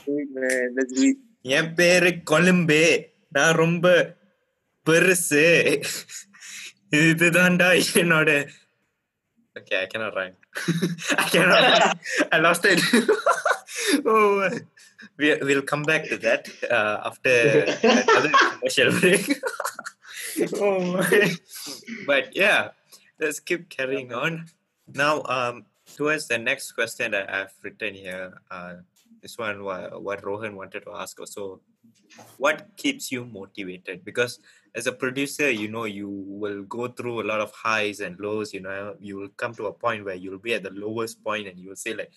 [0.05, 0.75] Do it, man.
[0.77, 1.17] Let's do it.
[1.57, 2.85] என் பேரு கொழும்பே
[3.35, 3.87] நான் ரொம்ப
[4.87, 5.43] பெருசு
[6.91, 7.69] இதுதான்டா
[8.01, 8.29] என்னோட
[9.57, 10.35] Okay, I cannot rhyme.
[11.17, 11.61] I cannot.
[11.63, 11.99] Rhyme.
[12.33, 12.79] I lost it.
[14.05, 14.49] oh,
[15.17, 19.23] we, we'll come back to that uh, after another commercial break.
[20.59, 21.35] oh my.
[22.05, 22.71] But yeah,
[23.17, 24.47] let's keep carrying on.
[24.93, 28.83] Now, um, towards the next question that I've written here, uh,
[29.21, 31.61] this one what, what Rohan wanted to ask also.
[32.38, 34.04] What keeps you motivated?
[34.04, 34.38] Because
[34.74, 38.52] as a producer, you know, you will go through a lot of highs and lows.
[38.54, 41.48] You know, you will come to a point where you'll be at the lowest point
[41.48, 42.12] and you will say, like,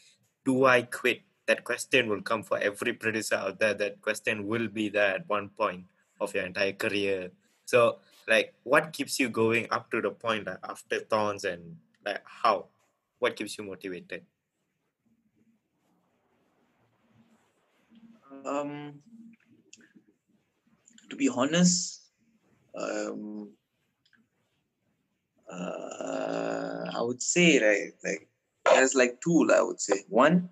[0.45, 1.21] do I quit?
[1.45, 3.73] That question will come for every producer out there.
[3.73, 5.85] That question will be there at one point
[6.21, 7.31] of your entire career.
[7.65, 12.21] So, like, what keeps you going up to the point like after thorns and like
[12.23, 12.67] how?
[13.19, 14.23] What keeps you motivated?
[18.45, 18.99] Um,
[21.13, 22.09] to be honest,
[22.75, 23.51] um,
[25.47, 28.27] uh, I would say right, like
[28.65, 29.47] there's like two.
[29.55, 30.49] I would say one,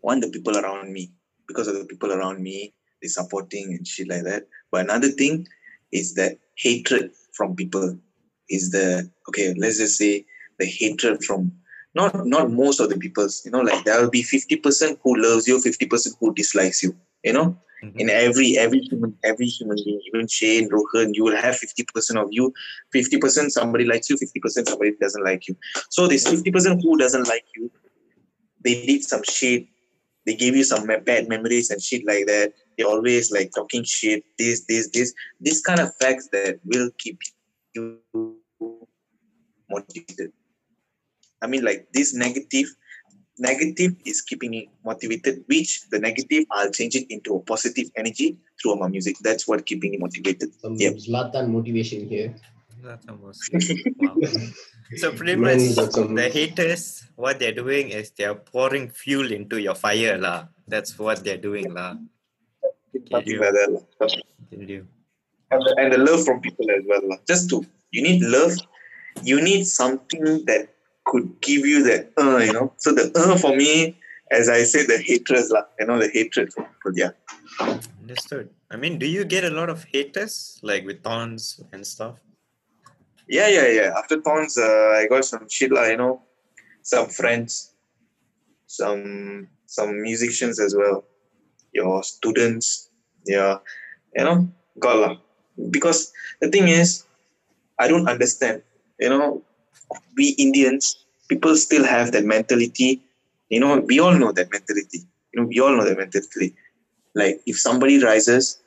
[0.00, 1.12] one the people around me
[1.46, 4.48] because of the people around me, they supporting and shit like that.
[4.72, 5.46] But another thing
[5.92, 7.96] is that hatred from people
[8.50, 9.54] is the okay.
[9.56, 10.26] Let's just say
[10.58, 11.52] the hatred from
[11.94, 13.42] not not most of the peoples.
[13.44, 16.82] You know, like there will be fifty percent who loves you, fifty percent who dislikes
[16.82, 16.96] you.
[17.24, 18.00] You know, Mhm.
[18.00, 22.18] in every every human every human being, even Shane, Rohan, you will have fifty percent
[22.18, 22.52] of you.
[22.92, 25.56] Fifty percent somebody likes you, fifty percent somebody doesn't like you.
[25.90, 27.70] So this fifty percent who doesn't like you,
[28.62, 29.66] they did some shit.
[30.26, 32.54] They gave you some bad memories and shit like that.
[32.78, 34.24] They always like talking shit.
[34.38, 35.12] This, this, this.
[35.38, 37.18] This kind of facts that will keep
[37.74, 38.00] you
[39.68, 40.32] motivated.
[41.42, 42.68] I mean, like this negative,
[43.38, 45.44] negative is keeping me motivated.
[45.46, 49.16] Which the negative, I'll change it into a positive energy through my music.
[49.22, 50.54] That's what keeping me motivated.
[50.60, 50.94] Some Yep.
[51.02, 52.34] Zlatan motivation here.
[52.82, 53.40] That's almost
[53.96, 54.16] wow.
[55.00, 59.56] So pretty much got some- the haters, what they're doing is they're pouring fuel into
[59.58, 60.48] your fire, lah.
[60.68, 61.96] That's what they're doing, lah.
[63.10, 63.84] Something like
[64.52, 64.86] Can you?
[65.50, 67.00] And the, and the love from people as well.
[67.08, 67.16] lah.
[67.26, 68.52] Just to you need love.
[69.22, 70.73] You need something that
[71.04, 72.72] could give you that uh, you know.
[72.78, 73.96] So the uh for me,
[74.30, 75.64] as I said, the hatred, lah.
[75.78, 76.52] You know, the hatred.
[76.94, 77.10] Yeah.
[78.00, 78.50] Understood.
[78.70, 82.16] I mean, do you get a lot of haters like with thorns and stuff?
[83.28, 83.94] Yeah, yeah, yeah.
[83.96, 86.20] After Thorns, uh, I got some shit, lah, you know,
[86.82, 87.72] some friends,
[88.66, 91.04] some some musicians as well,
[91.72, 92.90] your students,
[93.24, 93.58] yeah,
[94.14, 95.16] you know, got lah.
[95.70, 97.08] Because the thing is,
[97.78, 98.60] I don't understand,
[99.00, 99.42] you know,
[100.16, 103.02] we Indians, people still have that mentality,
[103.48, 105.00] you know, we all know that mentality,
[105.32, 106.54] you know, we all know that mentality.
[107.14, 108.58] Like if somebody rises,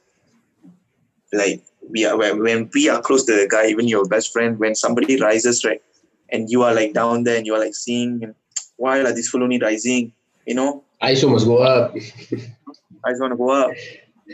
[1.33, 4.57] like we are when, when we are close to the guy, even your best friend,
[4.59, 5.81] when somebody rises, right,
[6.29, 8.35] and you are like down there and you are like seeing, and
[8.77, 10.13] why are this fool only rising?
[10.45, 11.95] You know, I ISO must go up.
[13.05, 13.71] I just want to go up.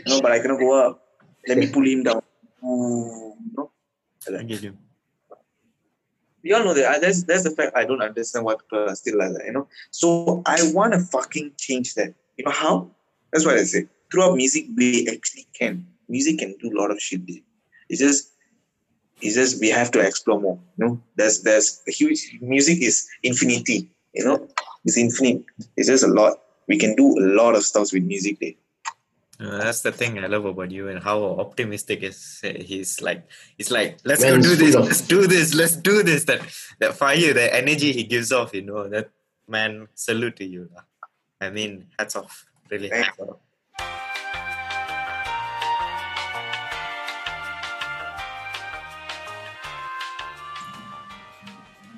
[0.06, 1.02] No, but I cannot go up.
[1.46, 2.22] Let me pull him down.
[2.64, 3.70] Ooh, you know?
[4.38, 4.76] I get you.
[6.44, 6.96] We all know that.
[6.96, 7.72] Uh, That's that's the fact.
[7.74, 9.46] I don't understand why people are still like that.
[9.46, 9.68] You know.
[9.90, 12.14] So I want to fucking change that.
[12.36, 12.90] You know how?
[13.32, 13.86] That's what I say.
[14.12, 15.86] Throughout music, we actually can.
[16.08, 17.22] Music can do a lot of shit.
[17.88, 18.30] It's just,
[19.22, 20.58] it's just we have to explore more.
[20.76, 23.88] You know, there's there's a huge music is infinity.
[24.12, 24.48] You know,
[24.84, 25.44] it's infinite.
[25.76, 26.34] It's just a lot.
[26.68, 28.38] We can do a lot of stuff with music.
[28.38, 28.54] dude.
[29.40, 33.68] Uh, that's the thing I love about you and how optimistic is he's like he's
[33.68, 36.40] like let's Man, go do this let's do this let's do this that
[36.78, 39.10] that fire the energy he gives off you know that
[39.48, 40.82] man salute to you lah.
[41.40, 43.40] I mean hats off really hats off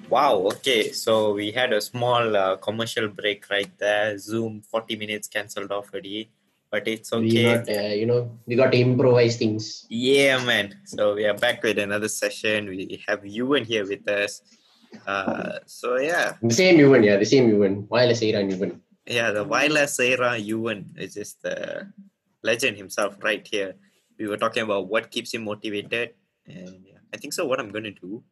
[0.08, 0.36] Wow.
[0.54, 0.92] Okay.
[0.92, 4.16] So we had a small uh, commercial break right there.
[4.18, 6.30] Zoom 40 minutes cancelled off already,
[6.70, 7.42] but it's okay.
[7.44, 9.86] got, uh, you know, we got to improvise things.
[9.88, 10.74] Yeah, man.
[10.84, 12.68] So we are back with another session.
[12.68, 14.42] We have Ewan here with us.
[15.06, 17.86] Uh, so yeah, The same Ewan, yeah, the same Ewan.
[17.88, 18.80] Wireless Iran Ewan.
[19.06, 21.86] yeah, the wireless era Ewan is just the
[22.42, 23.74] legend himself right here.
[24.18, 26.14] We were talking about what keeps him motivated,
[26.46, 27.44] and yeah, I think so.
[27.46, 28.24] What I'm gonna do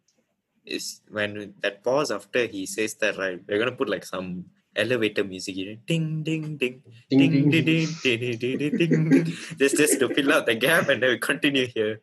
[0.64, 3.38] is when that pause after he says that, right?
[3.46, 6.75] We're gonna put like some elevator music, you know, ding ding ding
[7.09, 7.51] Ding, ding ding.
[7.51, 9.25] ding ding ding ding ding ding ding.
[9.61, 11.93] Just just to fill out the gap, and then we continue here.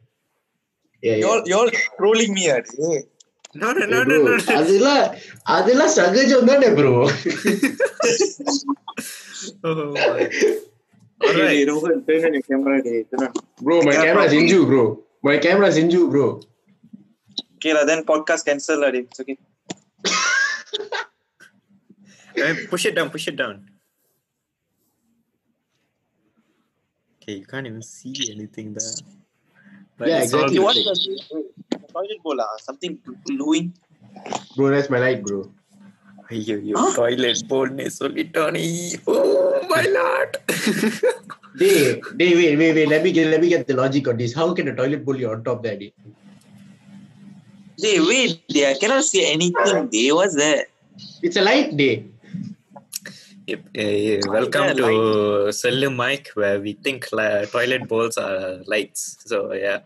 [1.02, 1.16] Yeah, yeah.
[1.24, 3.00] Y'all, y'all trolling me, ah, eh?
[3.60, 4.36] No, no, Hey, no, bro, no, no.
[4.60, 5.02] அதெல்லாம்
[5.56, 6.92] அதெல்லாம் சகஜம் தானே bro
[9.68, 10.24] Oh, my.
[11.24, 11.68] All Hey, right.
[11.68, 12.96] Rohan, turn on your camera, dey.
[13.10, 13.32] Turn on.
[13.66, 14.48] bro my Yeah, camera is probably.
[14.50, 14.82] inju bro
[15.28, 16.26] my camera is inju bro
[17.56, 19.04] Okay, lah, then podcast cancel, lah, dey.
[19.08, 19.36] It's okay.
[22.36, 23.56] Eh, push it down, push it down.
[27.22, 28.94] Okay, you can't even see anything there.
[29.98, 30.56] But Yeah, it's all exactly.
[30.56, 30.66] You good.
[30.66, 30.78] want
[31.70, 32.52] the the toilet bowl, ah?
[32.68, 32.94] Something
[33.28, 33.68] glowing.
[34.56, 35.38] bro that's my light bro
[36.34, 36.90] ஐயோ Huh?
[37.00, 38.62] Toilet போல்னு சொல்லிட்டானே
[39.12, 39.14] oh
[39.72, 40.36] my lot
[41.60, 41.76] Dey,
[42.20, 42.88] dey, wait, wait, wait.
[42.92, 44.32] Let me get, let me get the logic on this.
[44.38, 45.76] How can a toilet bowl be on top there?
[45.82, 45.88] Dey?
[47.84, 48.64] Dey, wait, dey.
[48.70, 50.08] I cannot see anything, dey.
[50.18, 50.60] What's that?
[51.26, 51.94] It's a light day.
[53.47, 59.17] welcome to Sollu Mike where we think la- toilet bowls are lights.
[59.25, 59.79] So yeah.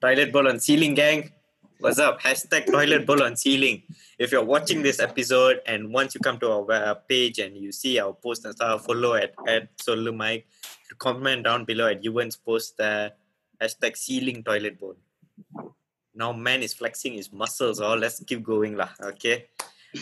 [0.00, 1.32] Toilet bowl on ceiling gang.
[1.80, 2.20] What's up?
[2.20, 3.82] Hashtag toilet bowl on ceiling.
[4.18, 7.72] If you're watching this episode and once you come to our uh, page and you
[7.72, 10.46] see our post and stuff, follow at, at Solu Mike.
[10.98, 13.12] Comment down below at Ewan's post there.
[13.60, 14.96] Hashtag ceiling toilet bowl.
[16.14, 17.80] Now man is flexing his muscles.
[17.80, 18.90] Oh, let's keep going lah.
[19.00, 19.46] Okay.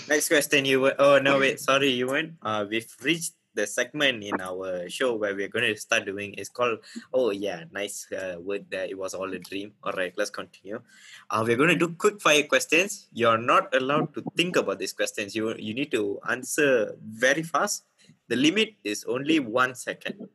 [0.09, 0.95] Next question, you were.
[0.99, 2.35] Oh no, wait, sorry, you went.
[2.43, 6.35] Uh, we've reached the segment in our show where we're going to start doing.
[6.37, 6.81] It's called.
[7.15, 8.85] Oh yeah, nice uh, word there.
[8.85, 9.73] It was all a dream.
[9.83, 10.81] All right, let's continue.
[11.31, 13.09] Uh, we're going to do quick fire questions.
[13.13, 15.35] You're not allowed to think about these questions.
[15.35, 17.85] You you need to answer very fast.
[18.29, 20.29] The limit is only one second.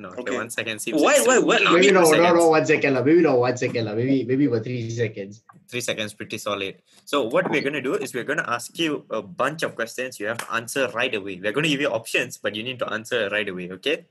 [0.00, 0.36] No, okay, Okay.
[0.36, 0.96] one second seems.
[0.96, 1.46] Why- why- extreme.
[1.46, 2.38] why- Give me Maybe two no, no, seconds.
[2.40, 2.90] no, one second.
[2.96, 3.02] lah.
[3.04, 3.84] Maybe not one second.
[3.84, 3.94] lah.
[4.00, 5.42] Maybe, maybe for three seconds.
[5.70, 6.74] three seconds pretty solid
[7.06, 9.76] so what we're going to do is we're going to ask you a bunch of
[9.78, 12.64] questions you have to answer right away we're going to give you options but you
[12.68, 14.02] need to answer right away okay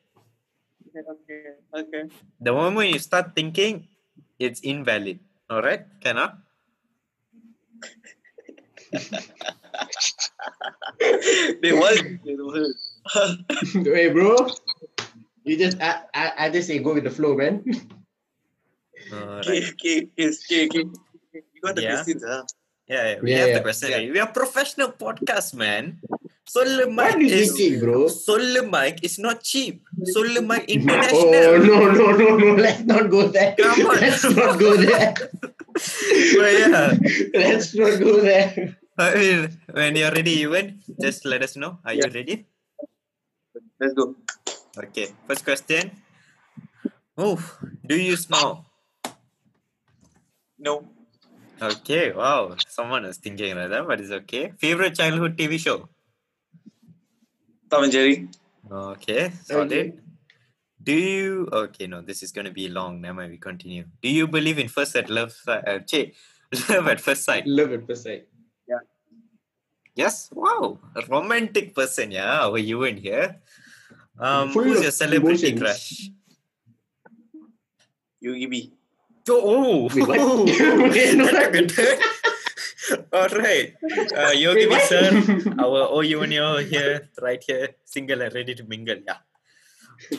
[0.95, 1.41] Okay,
[1.81, 2.03] okay.
[2.39, 3.91] the moment you start thinking
[4.47, 5.19] it's invalid
[5.51, 6.39] all right cannot
[11.61, 11.99] Dey, what?
[12.23, 12.71] Dey, Rohan.
[13.83, 14.47] hey, bro.
[15.49, 17.65] You just, I, I, I just say go with the flow, man.
[19.09, 20.85] all Okay, okay, okay, okay.
[21.33, 21.97] You got the Yeah.
[22.05, 22.45] questions, ah?
[22.85, 23.57] yeah, yeah we Yeah, have yeah.
[23.57, 24.13] the question Yeah.
[24.13, 25.97] we are professional podcast man
[26.45, 28.05] Sollu What Mike is thinking, bro?
[28.13, 29.81] Sollu Mike is not cheap
[30.13, 32.49] Sollu Mike Oh, international no, no, no, no.
[32.53, 33.57] Let's not go there.
[33.57, 33.97] Come on.
[34.05, 35.13] Let's not go there.
[36.37, 36.93] But yeah
[37.33, 38.77] Let's not go there.
[39.01, 39.39] I mean,
[39.73, 42.45] when you're ready Ewan just let us know are you ready
[43.81, 44.13] Let's go.
[44.79, 45.91] Okay, first question.
[47.17, 47.35] Oh,
[47.85, 48.63] do you snore?
[50.57, 50.87] No.
[51.61, 52.55] Okay, wow.
[52.67, 54.53] Someone was thinking like that, but it's okay.
[54.57, 55.89] Favorite childhood TV show?
[57.69, 58.29] Tom and Jerry.
[58.71, 59.99] Okay, solid.
[60.81, 61.49] Do you?
[61.51, 63.01] Okay, no, this is gonna be long.
[63.01, 63.31] Never mind.
[63.31, 63.83] We continue.
[64.01, 65.33] Do you believe in first at love?
[65.33, 66.13] si- Uh, che,
[66.69, 67.43] love at first sight.
[67.45, 68.23] Love it, per se.
[69.95, 70.29] Yes.
[70.31, 72.11] Wow, a romantic person.
[72.11, 73.41] Yeah, were you in here?
[74.19, 75.61] Um, who's of your celebrity emotions.
[75.61, 76.09] crush?
[78.19, 78.73] Yogi B.
[79.29, 80.19] Oh, Wait, what?
[80.19, 80.43] oh,
[80.91, 81.97] Wait, no, that took a turn.
[83.13, 83.77] All right,
[84.17, 85.07] uh, Yogi Wait, sir,
[85.61, 88.97] our OUNO here, right here, single and ready to mingle.
[89.05, 89.21] Yeah.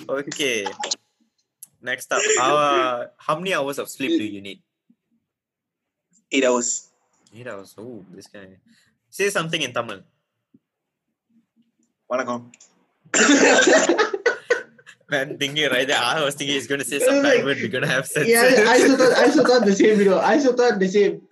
[0.09, 0.67] Okay.
[1.83, 4.63] Next up, our, how many hours of sleep do you need?
[6.31, 6.89] Eight hours.
[7.35, 7.75] Eight hours.
[7.77, 8.61] Oh, this guy.
[9.09, 10.07] Say something in Tamil.
[12.07, 12.53] Vanakkam.
[15.11, 17.59] Man, thinking right there, I was thinking he's going to say some bad word.
[17.61, 18.29] We're to have sense.
[18.29, 20.19] yeah, I also thought, I also thought the same, you know.
[20.19, 21.23] I also thought the same.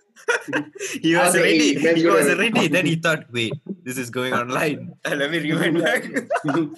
[0.99, 1.79] he was Okay, ready.
[2.01, 2.67] He was ready.
[2.67, 4.93] Then he thought, wait, this is going online.
[5.05, 6.03] Uh, let me rewind back.
[6.43, 6.75] Man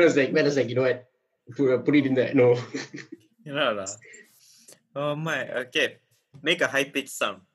[0.00, 1.08] was like, man was like, you know what?
[1.56, 2.34] Put, uh, put it in there.
[2.34, 2.56] No.
[3.44, 3.86] Know lah.
[4.94, 5.48] Oh my.
[5.66, 5.96] Okay.
[6.42, 7.40] Make a high pitched sound.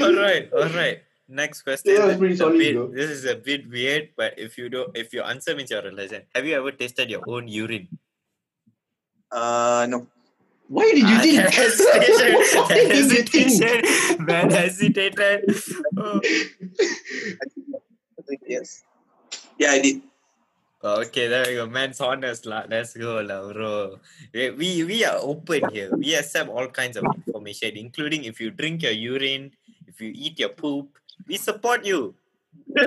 [0.00, 0.52] all right.
[0.52, 1.02] All right.
[1.28, 1.94] Next question.
[1.96, 4.58] That was pretty This is a solid, bit- This is a bit weird, but if
[4.58, 6.24] you don't, if your answer means you're a legend.
[6.34, 7.88] Have you ever tasted your own urine?
[9.32, 10.06] Uh, no.
[10.68, 11.36] Why did you Ah, think?
[11.36, 12.32] that hesitation.
[12.34, 12.92] Why that think?
[12.92, 14.24] hesitation.
[14.24, 15.44] Man hesitated.
[15.96, 16.20] Oh.
[16.24, 18.82] I think yes.
[19.58, 20.02] Yeah, I did.
[20.84, 21.66] Okay, there you go.
[21.66, 22.68] Man's honest, la.
[22.68, 23.96] Let's go, la, bro.
[24.36, 25.88] We we are open here.
[25.96, 29.56] We accept all kinds of information, including if you drink your urine,
[29.88, 30.92] if you eat your poop.
[31.24, 32.12] We support you.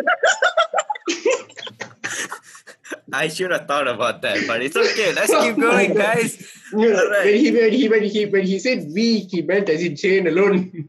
[3.12, 5.10] I should have thought about that, but it's okay.
[5.18, 6.38] Let's keep going, guys.
[6.70, 7.26] No, no, right.
[7.26, 10.28] when, he, when, he, when, he, when he said we, he meant as in Jane
[10.28, 10.88] alone.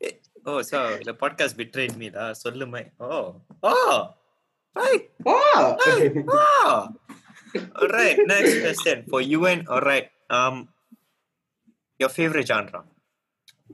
[0.00, 0.12] Eh,
[0.46, 2.10] oh, so the podcast betrayed me.
[2.10, 2.32] La.
[2.66, 3.40] my Oh.
[3.62, 4.14] Oh
[4.76, 5.08] hi.
[5.26, 5.76] Ah!
[5.84, 6.94] Hey, wow.
[7.76, 10.08] All right, next question for you and all right.
[10.30, 10.68] Um,
[11.98, 12.84] your favorite genre,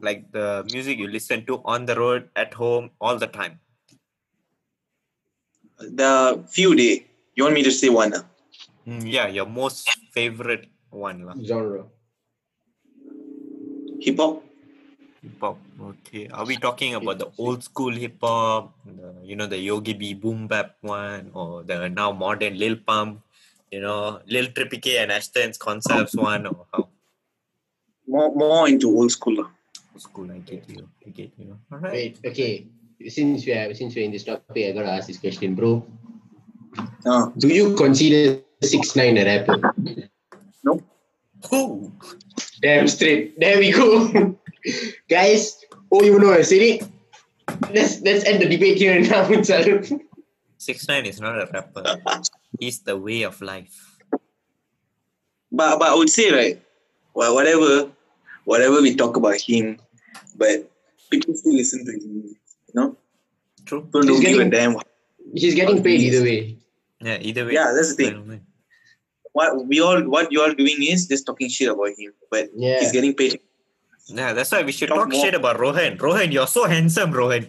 [0.00, 3.60] like the music you listen to on the road, at home, all the time.
[5.78, 7.06] The few day.
[7.36, 8.12] You want me to say one?
[8.82, 11.38] Mm, yeah, your most favorite one lah.
[11.38, 11.86] Genre.
[14.02, 14.47] Hip hop.
[15.22, 15.58] Hip hop.
[15.82, 18.72] Okay, are we talking about the old school hip hop,
[19.24, 23.20] you know, the Yogi B boom bap one, or the now modern Lil Pump,
[23.70, 26.88] you know, Lil Trippy K and Ashton's concepts one, or how?
[28.06, 29.38] More more into old school.
[29.38, 30.88] Old school, I get you.
[31.04, 31.58] I get you.
[31.72, 31.92] All right.
[31.92, 32.66] Wait, okay.
[33.08, 35.84] Since we are since we're in this topic, I gotta ask this question, bro.
[37.04, 39.74] Ah, Do you consider six nine a rapper?
[40.62, 40.80] No.
[41.50, 41.92] Who?
[42.62, 43.38] Damn straight.
[43.38, 44.36] There we go.
[45.08, 46.82] Guys, oh you know I said it.
[47.72, 49.90] Let's let's end the debate here now itself.
[50.58, 52.00] Six nine is not a rapper.
[52.58, 53.96] He's the way of life.
[55.52, 56.60] but but I would say right,
[57.14, 57.90] well, whatever,
[58.44, 59.78] whatever we talk about him,
[60.36, 60.70] but
[61.10, 62.36] people still listen to him.
[62.68, 62.96] You know,
[63.64, 63.82] True.
[63.82, 64.76] people don't He's give a getting- damn.
[65.34, 66.56] He's getting paid either way.
[67.00, 67.18] Yeah.
[67.20, 67.52] Either way.
[67.52, 68.40] Yeah, that's the thing.
[69.32, 72.80] What we all what you all doing is just talking shit about him, but Yeah.
[72.80, 73.38] he's getting paid.
[74.08, 74.32] Yeah.
[74.32, 75.24] That's why we should Talk talk more.
[75.24, 75.96] shit about Rohan.
[75.98, 77.48] Rohan, you're so handsome, Rohan.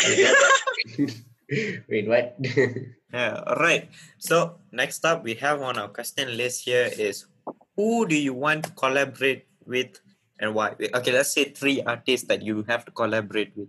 [1.88, 2.36] Wait, what?
[3.14, 3.44] Yeah.
[3.46, 3.88] All right.
[4.18, 7.26] So next up, we have on our question list here is
[7.76, 10.00] who do you want to collaborate with
[10.40, 10.74] and why?
[10.74, 13.68] Okay, let's say three artists that you have to collaborate with.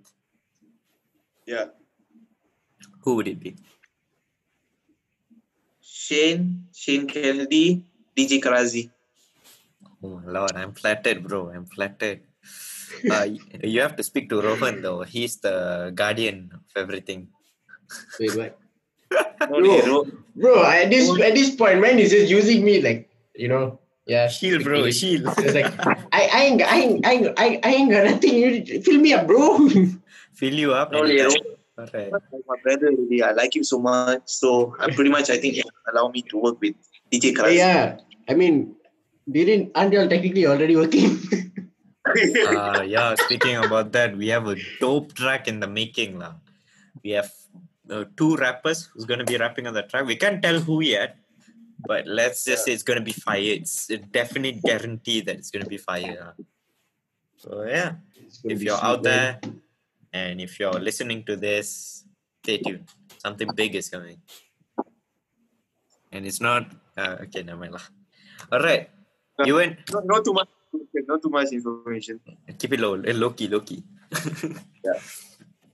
[1.45, 1.65] Yeah,
[3.04, 3.56] Who would it be?
[5.80, 7.86] Shane, Shane Kennedy,
[8.17, 8.89] DJ Karazey.
[10.06, 11.50] Oh my lord, I'm flattered, bro.
[11.50, 12.22] I'm flattered.
[13.10, 13.26] Uh,
[13.65, 15.02] you have to speak to Rohan though.
[15.02, 17.34] He's the guardian of everything.
[18.20, 18.54] Wait, what?
[19.50, 20.06] No, no.
[20.36, 24.28] Bro, at this at this point, man is just using me like you know, yeah.
[24.30, 24.89] Shield, bro.
[24.91, 25.26] Shield.
[25.41, 25.74] It's like
[26.13, 28.34] I, I ain't I ain't I ain't, I, I ain't got nothing.
[28.34, 29.70] You fill me up, bro.
[30.34, 30.91] Fill you up.
[30.91, 31.34] No, anytime.
[31.34, 31.56] Leo.
[31.78, 32.12] Alright.
[32.12, 33.22] my brother really.
[33.22, 34.24] I like him so much.
[34.26, 36.76] So I'm pretty much I think he allow me to work with
[37.12, 37.58] DJ But Karazey.
[37.58, 37.98] yeah,
[38.30, 38.76] I mean,
[39.32, 41.20] didn't aren't you all technically already working?
[42.06, 46.20] Uh, yeah, speaking about that, we have a dope track in the making.
[46.20, 46.34] lah.
[47.04, 47.34] We have
[47.90, 50.06] uh, two rappers who's going to be rapping on the track.
[50.06, 51.18] We can't tell who yet,
[51.82, 53.42] but let's just say it's going to be fire.
[53.42, 56.14] It's a definite guarantee that it's going to be fire.
[56.14, 56.34] lah.
[57.38, 57.98] So, yeah,
[58.46, 59.42] if you're out man.
[59.42, 59.52] there
[60.14, 62.06] and if you're listening to this,
[62.44, 62.86] stay tuned.
[63.18, 64.22] Something big is coming.
[66.12, 67.74] And it's not, uh, okay, never mind.
[67.74, 67.86] lah.
[68.52, 68.90] All right.
[69.43, 70.48] You went, not, not too much.
[71.08, 72.19] Not too much information.
[72.58, 73.84] keep it low, eh, low key, low key.
[74.84, 75.00] Yeah.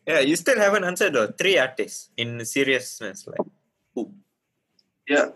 [0.08, 1.28] Yeah, you still haven't answered though.
[1.28, 3.46] Three artists in seriousness, like
[3.94, 4.12] who?
[5.08, 5.30] Yeah.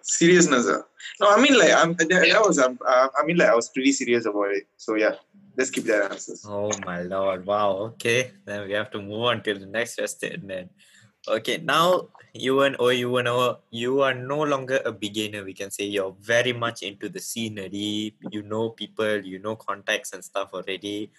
[0.00, 0.66] Seriousness.
[0.68, 0.82] ah.
[1.20, 3.92] No, I mean like I'm that, was um, uh, I mean like I was pretty
[3.92, 4.64] serious about it.
[4.76, 5.16] So yeah,
[5.56, 6.44] let's keep that answers.
[6.48, 7.44] Oh my lord!
[7.44, 7.92] Wow.
[7.92, 10.46] Okay, then we have to move on to the next question.
[10.46, 10.70] Then,
[11.36, 15.44] okay, now you and or you know you are no longer a beginner.
[15.44, 18.14] We can say you're very much into the scenery.
[18.30, 21.10] You know people, you know contacts and stuff already.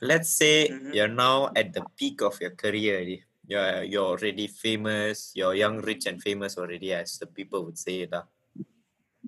[0.00, 0.94] Let's say Mhm.
[0.94, 3.18] you're now at the peak of your career.
[3.46, 5.32] You're you're already famous.
[5.34, 8.14] You're young, rich, and famous already, as the people would say it.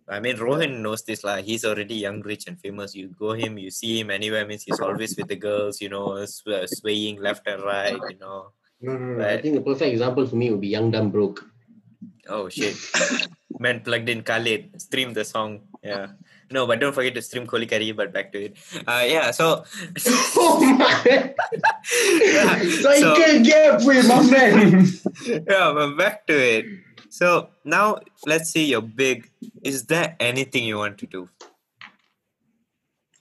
[0.08, 1.22] I mean, Rohan knows this.
[1.24, 1.36] lah.
[1.38, 2.94] He's already young, rich, and famous.
[2.94, 6.24] You go him, you see him anywhere, means he's always with the girls, you know,
[6.26, 8.52] sw- swaying left and right, you know.
[8.82, 9.28] No, no, no.
[9.28, 11.46] I think the perfect example for me would be Young Dumb Broke.
[12.28, 12.76] Oh, shit.
[13.58, 15.60] Man plugged in Khalid, stream the song.
[15.82, 16.08] Yeah.
[16.50, 18.56] No, but don't forget to stream Koli Kari, but back to it.
[18.86, 19.64] Uh, yeah, so
[20.36, 21.34] oh my!
[22.20, 24.86] Yeah, Cycle gap, with my man.
[25.48, 26.66] yeah, but back to it.
[27.08, 29.30] So now let's see you're big.
[29.62, 31.28] Is there anything you want to do?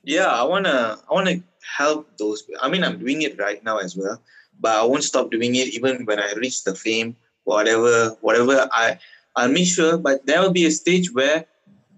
[0.03, 1.41] yeah i want to i want to
[1.77, 4.21] help those i mean i'm doing it right now as well
[4.61, 8.97] but i won't stop doing it even when i reach the fame whatever whatever i
[9.35, 11.45] i'll make sure but there will be a stage where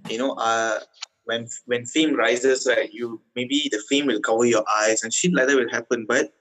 [0.10, 0.80] you know uh
[1.26, 5.34] when when fame rises right you maybe the fame will cover your eyes and shit
[5.34, 6.34] like that will happen but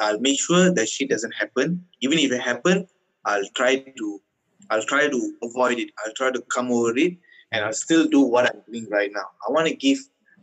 [0.00, 1.84] i'll make sure that shit doesn't happen.
[2.00, 2.86] Even if it happen
[3.24, 4.20] i'll try to
[4.70, 5.90] i'll try to avoid it.
[6.04, 7.14] I'll try to come over it
[7.52, 9.26] and i'll still do what i'm doing right now.
[9.46, 9.98] I want to give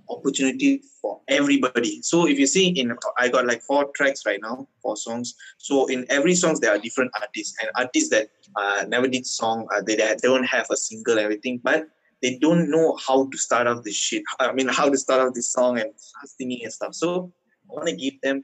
[0.09, 2.01] opportunity for everybody.
[2.01, 5.35] So if you see in I got like four tracks right now, four songs.
[5.57, 9.67] So in every songs there are different artists and artists that uh, never did song,
[9.73, 11.87] uh, they, they don't have a single everything, but
[12.21, 14.23] they don't know how to start off this shit.
[14.39, 15.91] I mean how to start off this song and
[16.25, 16.93] singing and stuff.
[16.95, 17.31] So
[17.69, 18.43] I want to give them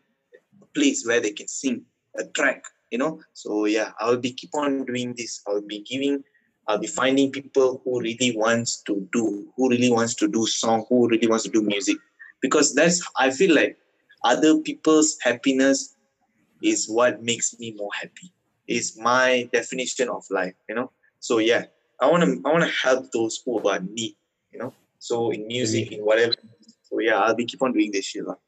[0.62, 1.84] a place where they can sing
[2.18, 3.22] a track, you know.
[3.34, 5.42] So yeah, I'll be keep on doing this.
[5.48, 6.24] I'll be giving
[6.68, 10.86] I'll be finding people who really wants to do, who really wants to do song,
[10.90, 11.98] who really wants to do music.
[12.42, 13.78] Because that's I feel like
[14.24, 15.96] other people's happiness
[16.62, 18.34] is what makes me more happy.
[18.68, 20.92] Is my definition of life, you know.
[21.20, 21.66] So yeah,
[22.02, 24.18] I wanna I wanna help those who are need,
[24.52, 24.74] you know.
[24.98, 26.34] So in music, in whatever.
[26.90, 28.26] So yeah, I'll be keep on doing this shit.
[28.26, 28.42] lah.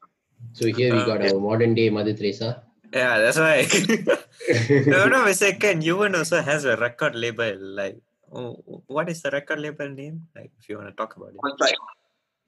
[0.54, 2.62] So here we Uh, got our modern day Mother Teresa.
[2.92, 3.62] Yeah, that's why.
[4.90, 5.82] no, no, a second.
[5.82, 7.54] Yuvan also has a record label.
[7.58, 7.98] Like,
[8.32, 10.26] oh, what is the record label name?
[10.34, 11.36] Like, if you want to talk about it.
[11.42, 11.74] On flight.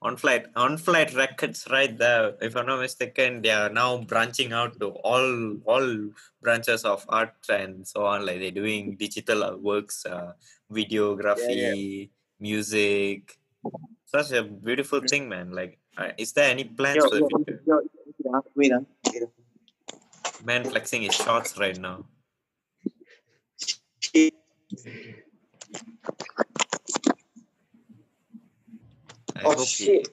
[0.02, 2.32] On flight, on flight records, right there.
[2.40, 6.08] If I'm not mistaken, they are now branching out to all all
[6.40, 8.24] branches of art and so on.
[8.24, 10.32] Like they're doing digital works, uh,
[10.72, 12.08] videography,
[12.40, 13.38] music.
[14.06, 15.52] Such a beautiful thing, man.
[15.52, 17.62] Like, uh, is there any plans Yo, for the future?
[17.66, 17.80] yo,
[18.56, 18.72] wait, wait.
[18.72, 20.40] ah.
[20.42, 22.06] Man flexing his shorts right now.
[29.36, 30.08] I Oh hope shit.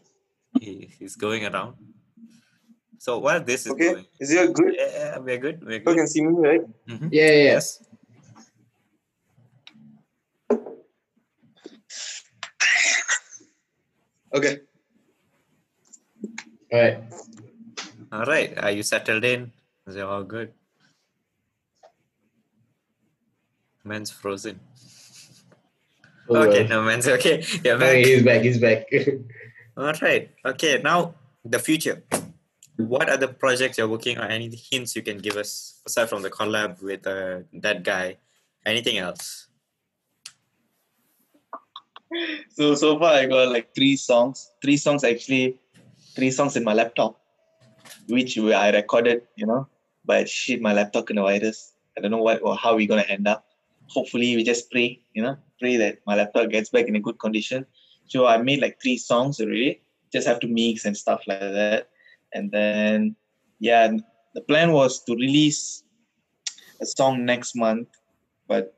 [0.60, 1.76] He, he, he's going around.
[3.00, 3.94] So while this is Okay.
[3.94, 4.76] going, Is it good?
[4.78, 5.64] yeah, we're good.
[5.66, 5.90] We're good.
[5.92, 6.62] You can see me, right?
[6.88, 7.10] Mhm.
[7.12, 7.44] Yeah, yeah, yeah.
[7.58, 7.84] Yes.
[14.34, 14.60] Okay.
[16.72, 17.04] All right.
[18.12, 18.58] All right.
[18.58, 19.52] Are you settled in?
[19.88, 20.54] Is it all good?
[23.84, 24.60] Man's frozen.
[26.30, 26.68] Okay, well.
[26.70, 27.44] no, man's okay.
[27.64, 28.06] Yeah, Okay, back.
[28.06, 28.42] he's back.
[28.42, 28.86] He's back.
[29.78, 30.30] All right.
[30.46, 31.14] Okay, now
[31.46, 32.04] the future.
[32.78, 34.30] What are the projects you're working on?
[34.30, 38.18] Any hints you can give us aside from the collab with uh, that guy?
[38.66, 39.48] Anything else?
[42.52, 44.52] So so far I got like three songs.
[44.62, 45.60] Three songs actually,
[46.16, 47.20] three songs in my laptop,
[48.08, 49.68] which I recorded, you know.
[50.06, 51.74] But shit, my laptop in a virus.
[51.98, 53.47] I don't know what or how we're gonna end up.
[53.90, 57.20] Hopefully, we just pray, you know, pray that my laptop gets back in a good
[57.20, 57.66] condition.
[58.06, 59.82] So I made like three songs already.
[60.12, 61.90] Just have to mix and stuff like that.
[62.34, 63.16] And then,
[63.60, 63.92] yeah,
[64.34, 65.84] the plan was to release
[66.82, 67.88] a song next month,
[68.48, 68.76] but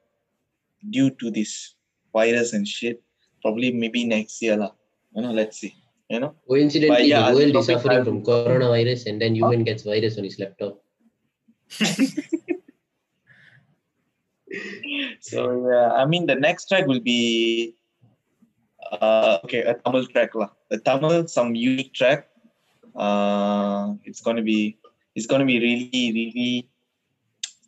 [0.90, 1.76] due to this
[2.14, 3.02] virus and shit,
[3.42, 4.72] probably maybe next year lah.
[5.16, 5.76] You know, let's see.
[6.10, 6.36] You know.
[6.48, 10.24] Coincidentally, But yeah, the world is suffering from coronavirus, and then Yuvan gets virus on
[10.24, 10.82] his laptop.
[15.20, 17.76] So yeah, I mean the next track will be
[18.92, 20.50] uh okay, a Tamil track lah.
[20.72, 22.28] A Tamil some unique track.
[22.96, 24.80] Uh it's gonna be
[25.16, 26.70] it's gonna be really, really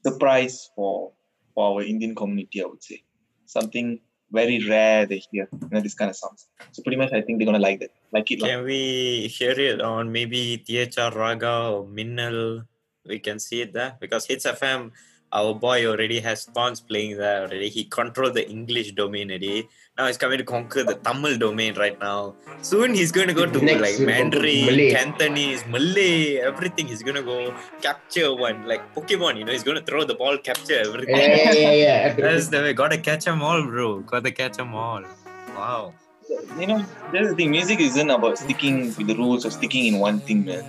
[0.03, 1.11] surprise for
[1.53, 3.03] for our Indian community, I would say.
[3.45, 3.99] Something
[4.31, 6.47] very rare they hear, you know, this kind of songs.
[6.71, 7.91] So pretty much I think they're gonna like that.
[8.13, 8.39] Like it.
[8.39, 12.63] Can we hear it on maybe THR Raga or Minnal?
[13.05, 14.91] We can see it there because Hits FM,
[15.33, 17.69] our boy already has spawns playing there already.
[17.69, 19.69] He controlled the English domain already.
[19.97, 22.35] Now he's coming to conquer the Tamil domain right now.
[22.61, 24.91] Soon he's going to go to Next, like we'll to Mandarin, Malay.
[24.91, 26.87] Cantonese, Malay, everything.
[26.87, 29.37] He's going to go capture one like Pokemon.
[29.37, 31.15] You know, he's going to throw the ball, capture everything.
[31.15, 32.13] Yeah, yeah, yeah.
[32.25, 32.73] That's the way.
[32.73, 33.99] Gotta catch them all, bro.
[34.01, 35.03] Gotta catch them all.
[35.55, 35.93] Wow.
[36.59, 37.51] you know, that's the thing.
[37.51, 40.63] Music isn't about sticking with the rules or sticking in one thing, man.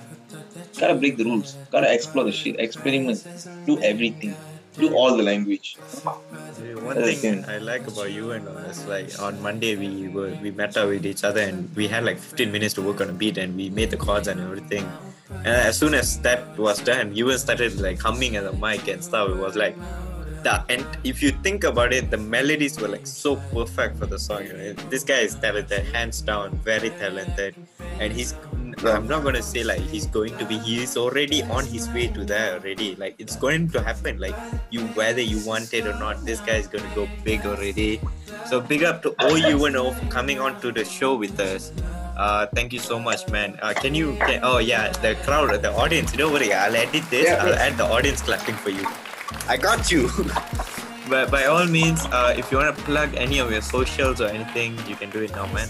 [0.79, 1.57] Gotta break the rules.
[1.71, 2.59] Gotta explore the shit.
[2.59, 3.25] Experiment.
[3.67, 4.35] Do everything.
[4.79, 5.77] Do all the language.
[6.03, 7.45] One That's thing.
[7.45, 11.05] I like about you and is like on Monday we were we met up with
[11.05, 13.69] each other and we had like 15 minutes to work on a beat and we
[13.71, 14.91] made the chords and everything.
[15.31, 19.03] And as soon as that was done, Yuvan started like humming at the mic and
[19.05, 19.31] stuff.
[19.31, 19.77] It was like,
[20.43, 24.19] the and if you think about it, the melodies were like so perfect for the
[24.19, 24.45] song.
[24.91, 27.55] This guy is talented, hands down, very talented,
[28.01, 28.35] and he's.
[28.85, 30.59] I'm not gonna say like he's going to be.
[30.59, 32.97] He's already on his way to there already.
[32.97, 34.19] Like it's going to happen.
[34.19, 34.35] Like
[34.71, 38.01] you, whether you want it or not, this guy is gonna go big already.
[38.47, 41.73] So big up to OUNO for coming on to the show with us.
[42.17, 43.59] Uh, thank you so much, man.
[43.63, 44.17] Uh, can you?
[44.27, 46.13] Can, oh yeah, the crowd, the audience.
[46.13, 47.27] Don't worry, I'll edit this.
[47.27, 48.87] Yeah, I'll add the audience clapping for you.
[49.49, 50.11] I got you.
[51.09, 54.29] but by all means, uh, if you want to plug any of your socials or
[54.29, 55.69] anything, you can do it now, man.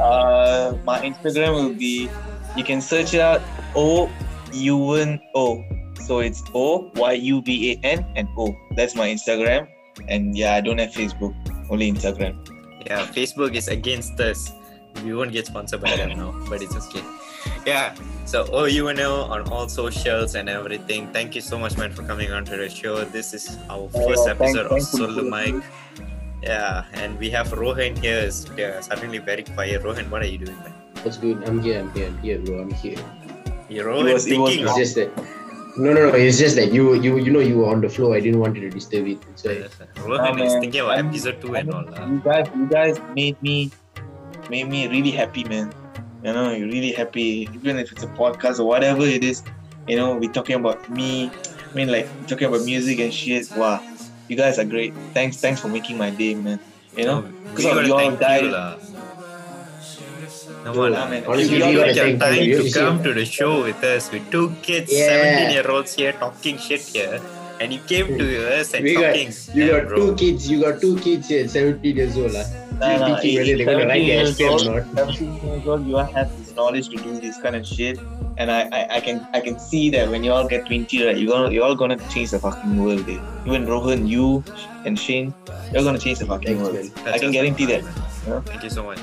[0.00, 2.08] Uh, my Instagram will be.
[2.56, 3.42] You can search it out.
[3.76, 4.10] O
[4.52, 5.62] U N O.
[6.06, 8.56] So it's O Y U V A N and O.
[8.76, 9.68] That's my Instagram.
[10.08, 11.34] And yeah, I don't have Facebook.
[11.70, 12.34] Only Instagram.
[12.86, 14.50] Yeah, Facebook is against us.
[15.04, 17.04] We won't get sponsored by them now, but it's okay.
[17.64, 17.94] Yeah.
[18.24, 21.06] So OUNO on all socials and everything.
[21.12, 23.04] Thank you so much, man, for coming on to the show.
[23.04, 24.98] This is our Oh, first thank- episode of thank you.
[25.06, 25.62] Sollu Mike.
[26.42, 28.18] Yeah, and we have Rohan here.
[28.18, 29.82] Is yeah, suddenly very quiet.
[29.84, 30.72] Rohan, what are you doing, man?
[31.02, 31.44] What's good?
[31.48, 31.80] I'm here.
[31.80, 32.06] I'm here.
[32.08, 32.60] I'm here, bro.
[32.60, 32.96] I'm here.
[33.68, 34.62] You're Rohan was- it was thinking.
[34.64, 35.10] It's of- just that.
[35.76, 36.14] No, no, no.
[36.16, 38.16] It's just that you, you, you know, you were on the floor.
[38.16, 39.18] I didn't want to disturb it.
[39.36, 39.50] So.
[40.04, 41.84] Rohan Nah, is thinking about I'm- episode two and all.
[41.84, 42.06] lah.
[42.08, 43.70] You guys, you guys made me,
[44.50, 45.72] made me really happy, man.
[46.24, 47.48] You know, you're really happy.
[47.54, 49.42] Even if it's a podcast or whatever it is,
[49.86, 51.30] you know, we're talking about me.
[51.30, 53.48] I mean, like talking about music and shit.
[53.56, 53.78] Wow,
[54.30, 54.94] you guys are great.
[55.12, 56.60] Thanks, thanks for making my day, man.
[56.96, 58.44] You know, we because of gotta your thank died.
[58.44, 58.76] you, lah.
[60.64, 61.24] Come Bro, on, Nah, man.
[61.26, 64.30] honestly, You you we gotta your time to come to the show with us with
[64.30, 65.48] two kids, Yeah.
[65.48, 67.20] 17 year olds here talking shit here,
[67.60, 68.26] and you came to
[68.58, 69.96] us and We got, you Yeah, got bro.
[69.96, 70.50] two kids.
[70.50, 72.32] You got two kids here, 17 years old.
[72.32, 72.44] lah.
[72.80, 74.88] Nah, You're nah, thinking whether they're gonna like years SP or not.
[74.96, 78.00] 17 years old, you all have this knowledge to do this kind of shit.
[78.38, 81.18] And I, I, I can I can see that when you all get 20, right,
[81.18, 83.20] you're gonna you're all gonna change the fucking world, eh.
[83.44, 84.42] Even Rohan, you
[84.86, 85.34] and Shane,
[85.74, 86.90] you're gonna change the fucking Thanks, world.
[87.04, 87.84] That's I can guarantee that.
[88.26, 88.40] Yeah.
[88.48, 88.98] Thank you so much.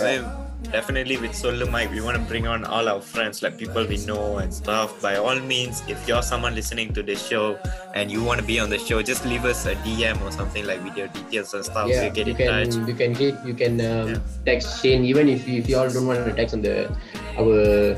[0.00, 0.26] I mean,
[0.72, 3.98] definitely with Sollu Mike, we want to bring on all our friends, like people we
[4.06, 5.00] know and stuff.
[5.00, 7.58] By all means, if you're someone listening to this show
[7.94, 10.66] and you want to be on the show, just leave us a DM or something
[10.66, 11.88] like with your details and stuff.
[11.88, 12.88] so Yeah, you get you in can touch.
[12.88, 14.18] you can hit you can um, Yeah.
[14.44, 16.88] text Shane even if you, if you all don't want to text on the
[17.38, 17.96] our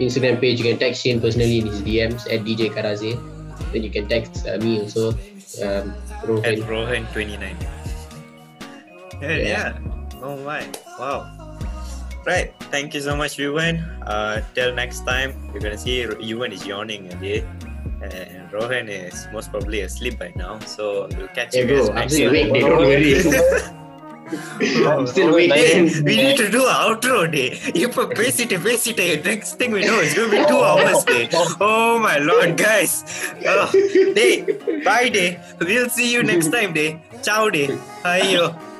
[0.00, 3.14] Instagram page you can text Shane personally in his DMs at DJ Karazey
[3.72, 5.10] then you can text uh, me also
[5.62, 7.56] um, At Rohan Rohan 29.
[9.22, 9.36] Yeah, Yeah.
[9.36, 9.78] yeah.
[10.22, 10.66] Oh my.
[10.98, 11.33] Wow.
[12.24, 12.54] Right.
[12.72, 13.84] Thank you so much, Yuvan.
[14.06, 17.44] Uh, till next time, you're gonna see Yuvan is yawning again.
[18.04, 21.94] And Rohan is most probably asleep by now, so we'll catch hey, you guys bro,
[21.94, 22.52] next I'm time.
[22.52, 23.80] Don't worry.
[24.60, 26.04] I'm still oh, waiting.
[26.04, 27.60] We need to do an outro day.
[27.74, 29.24] You pace it, பேசிட்டு it.
[29.24, 31.28] next thing we know it's going to be two hours day.
[31.60, 33.04] Oh my lord, guys.
[33.46, 33.70] Oh,
[34.20, 34.42] day.
[34.84, 35.40] Bye day.
[35.60, 37.00] We'll see you next time day.
[37.22, 37.68] Ciao day.
[38.02, 38.73] Hi, you.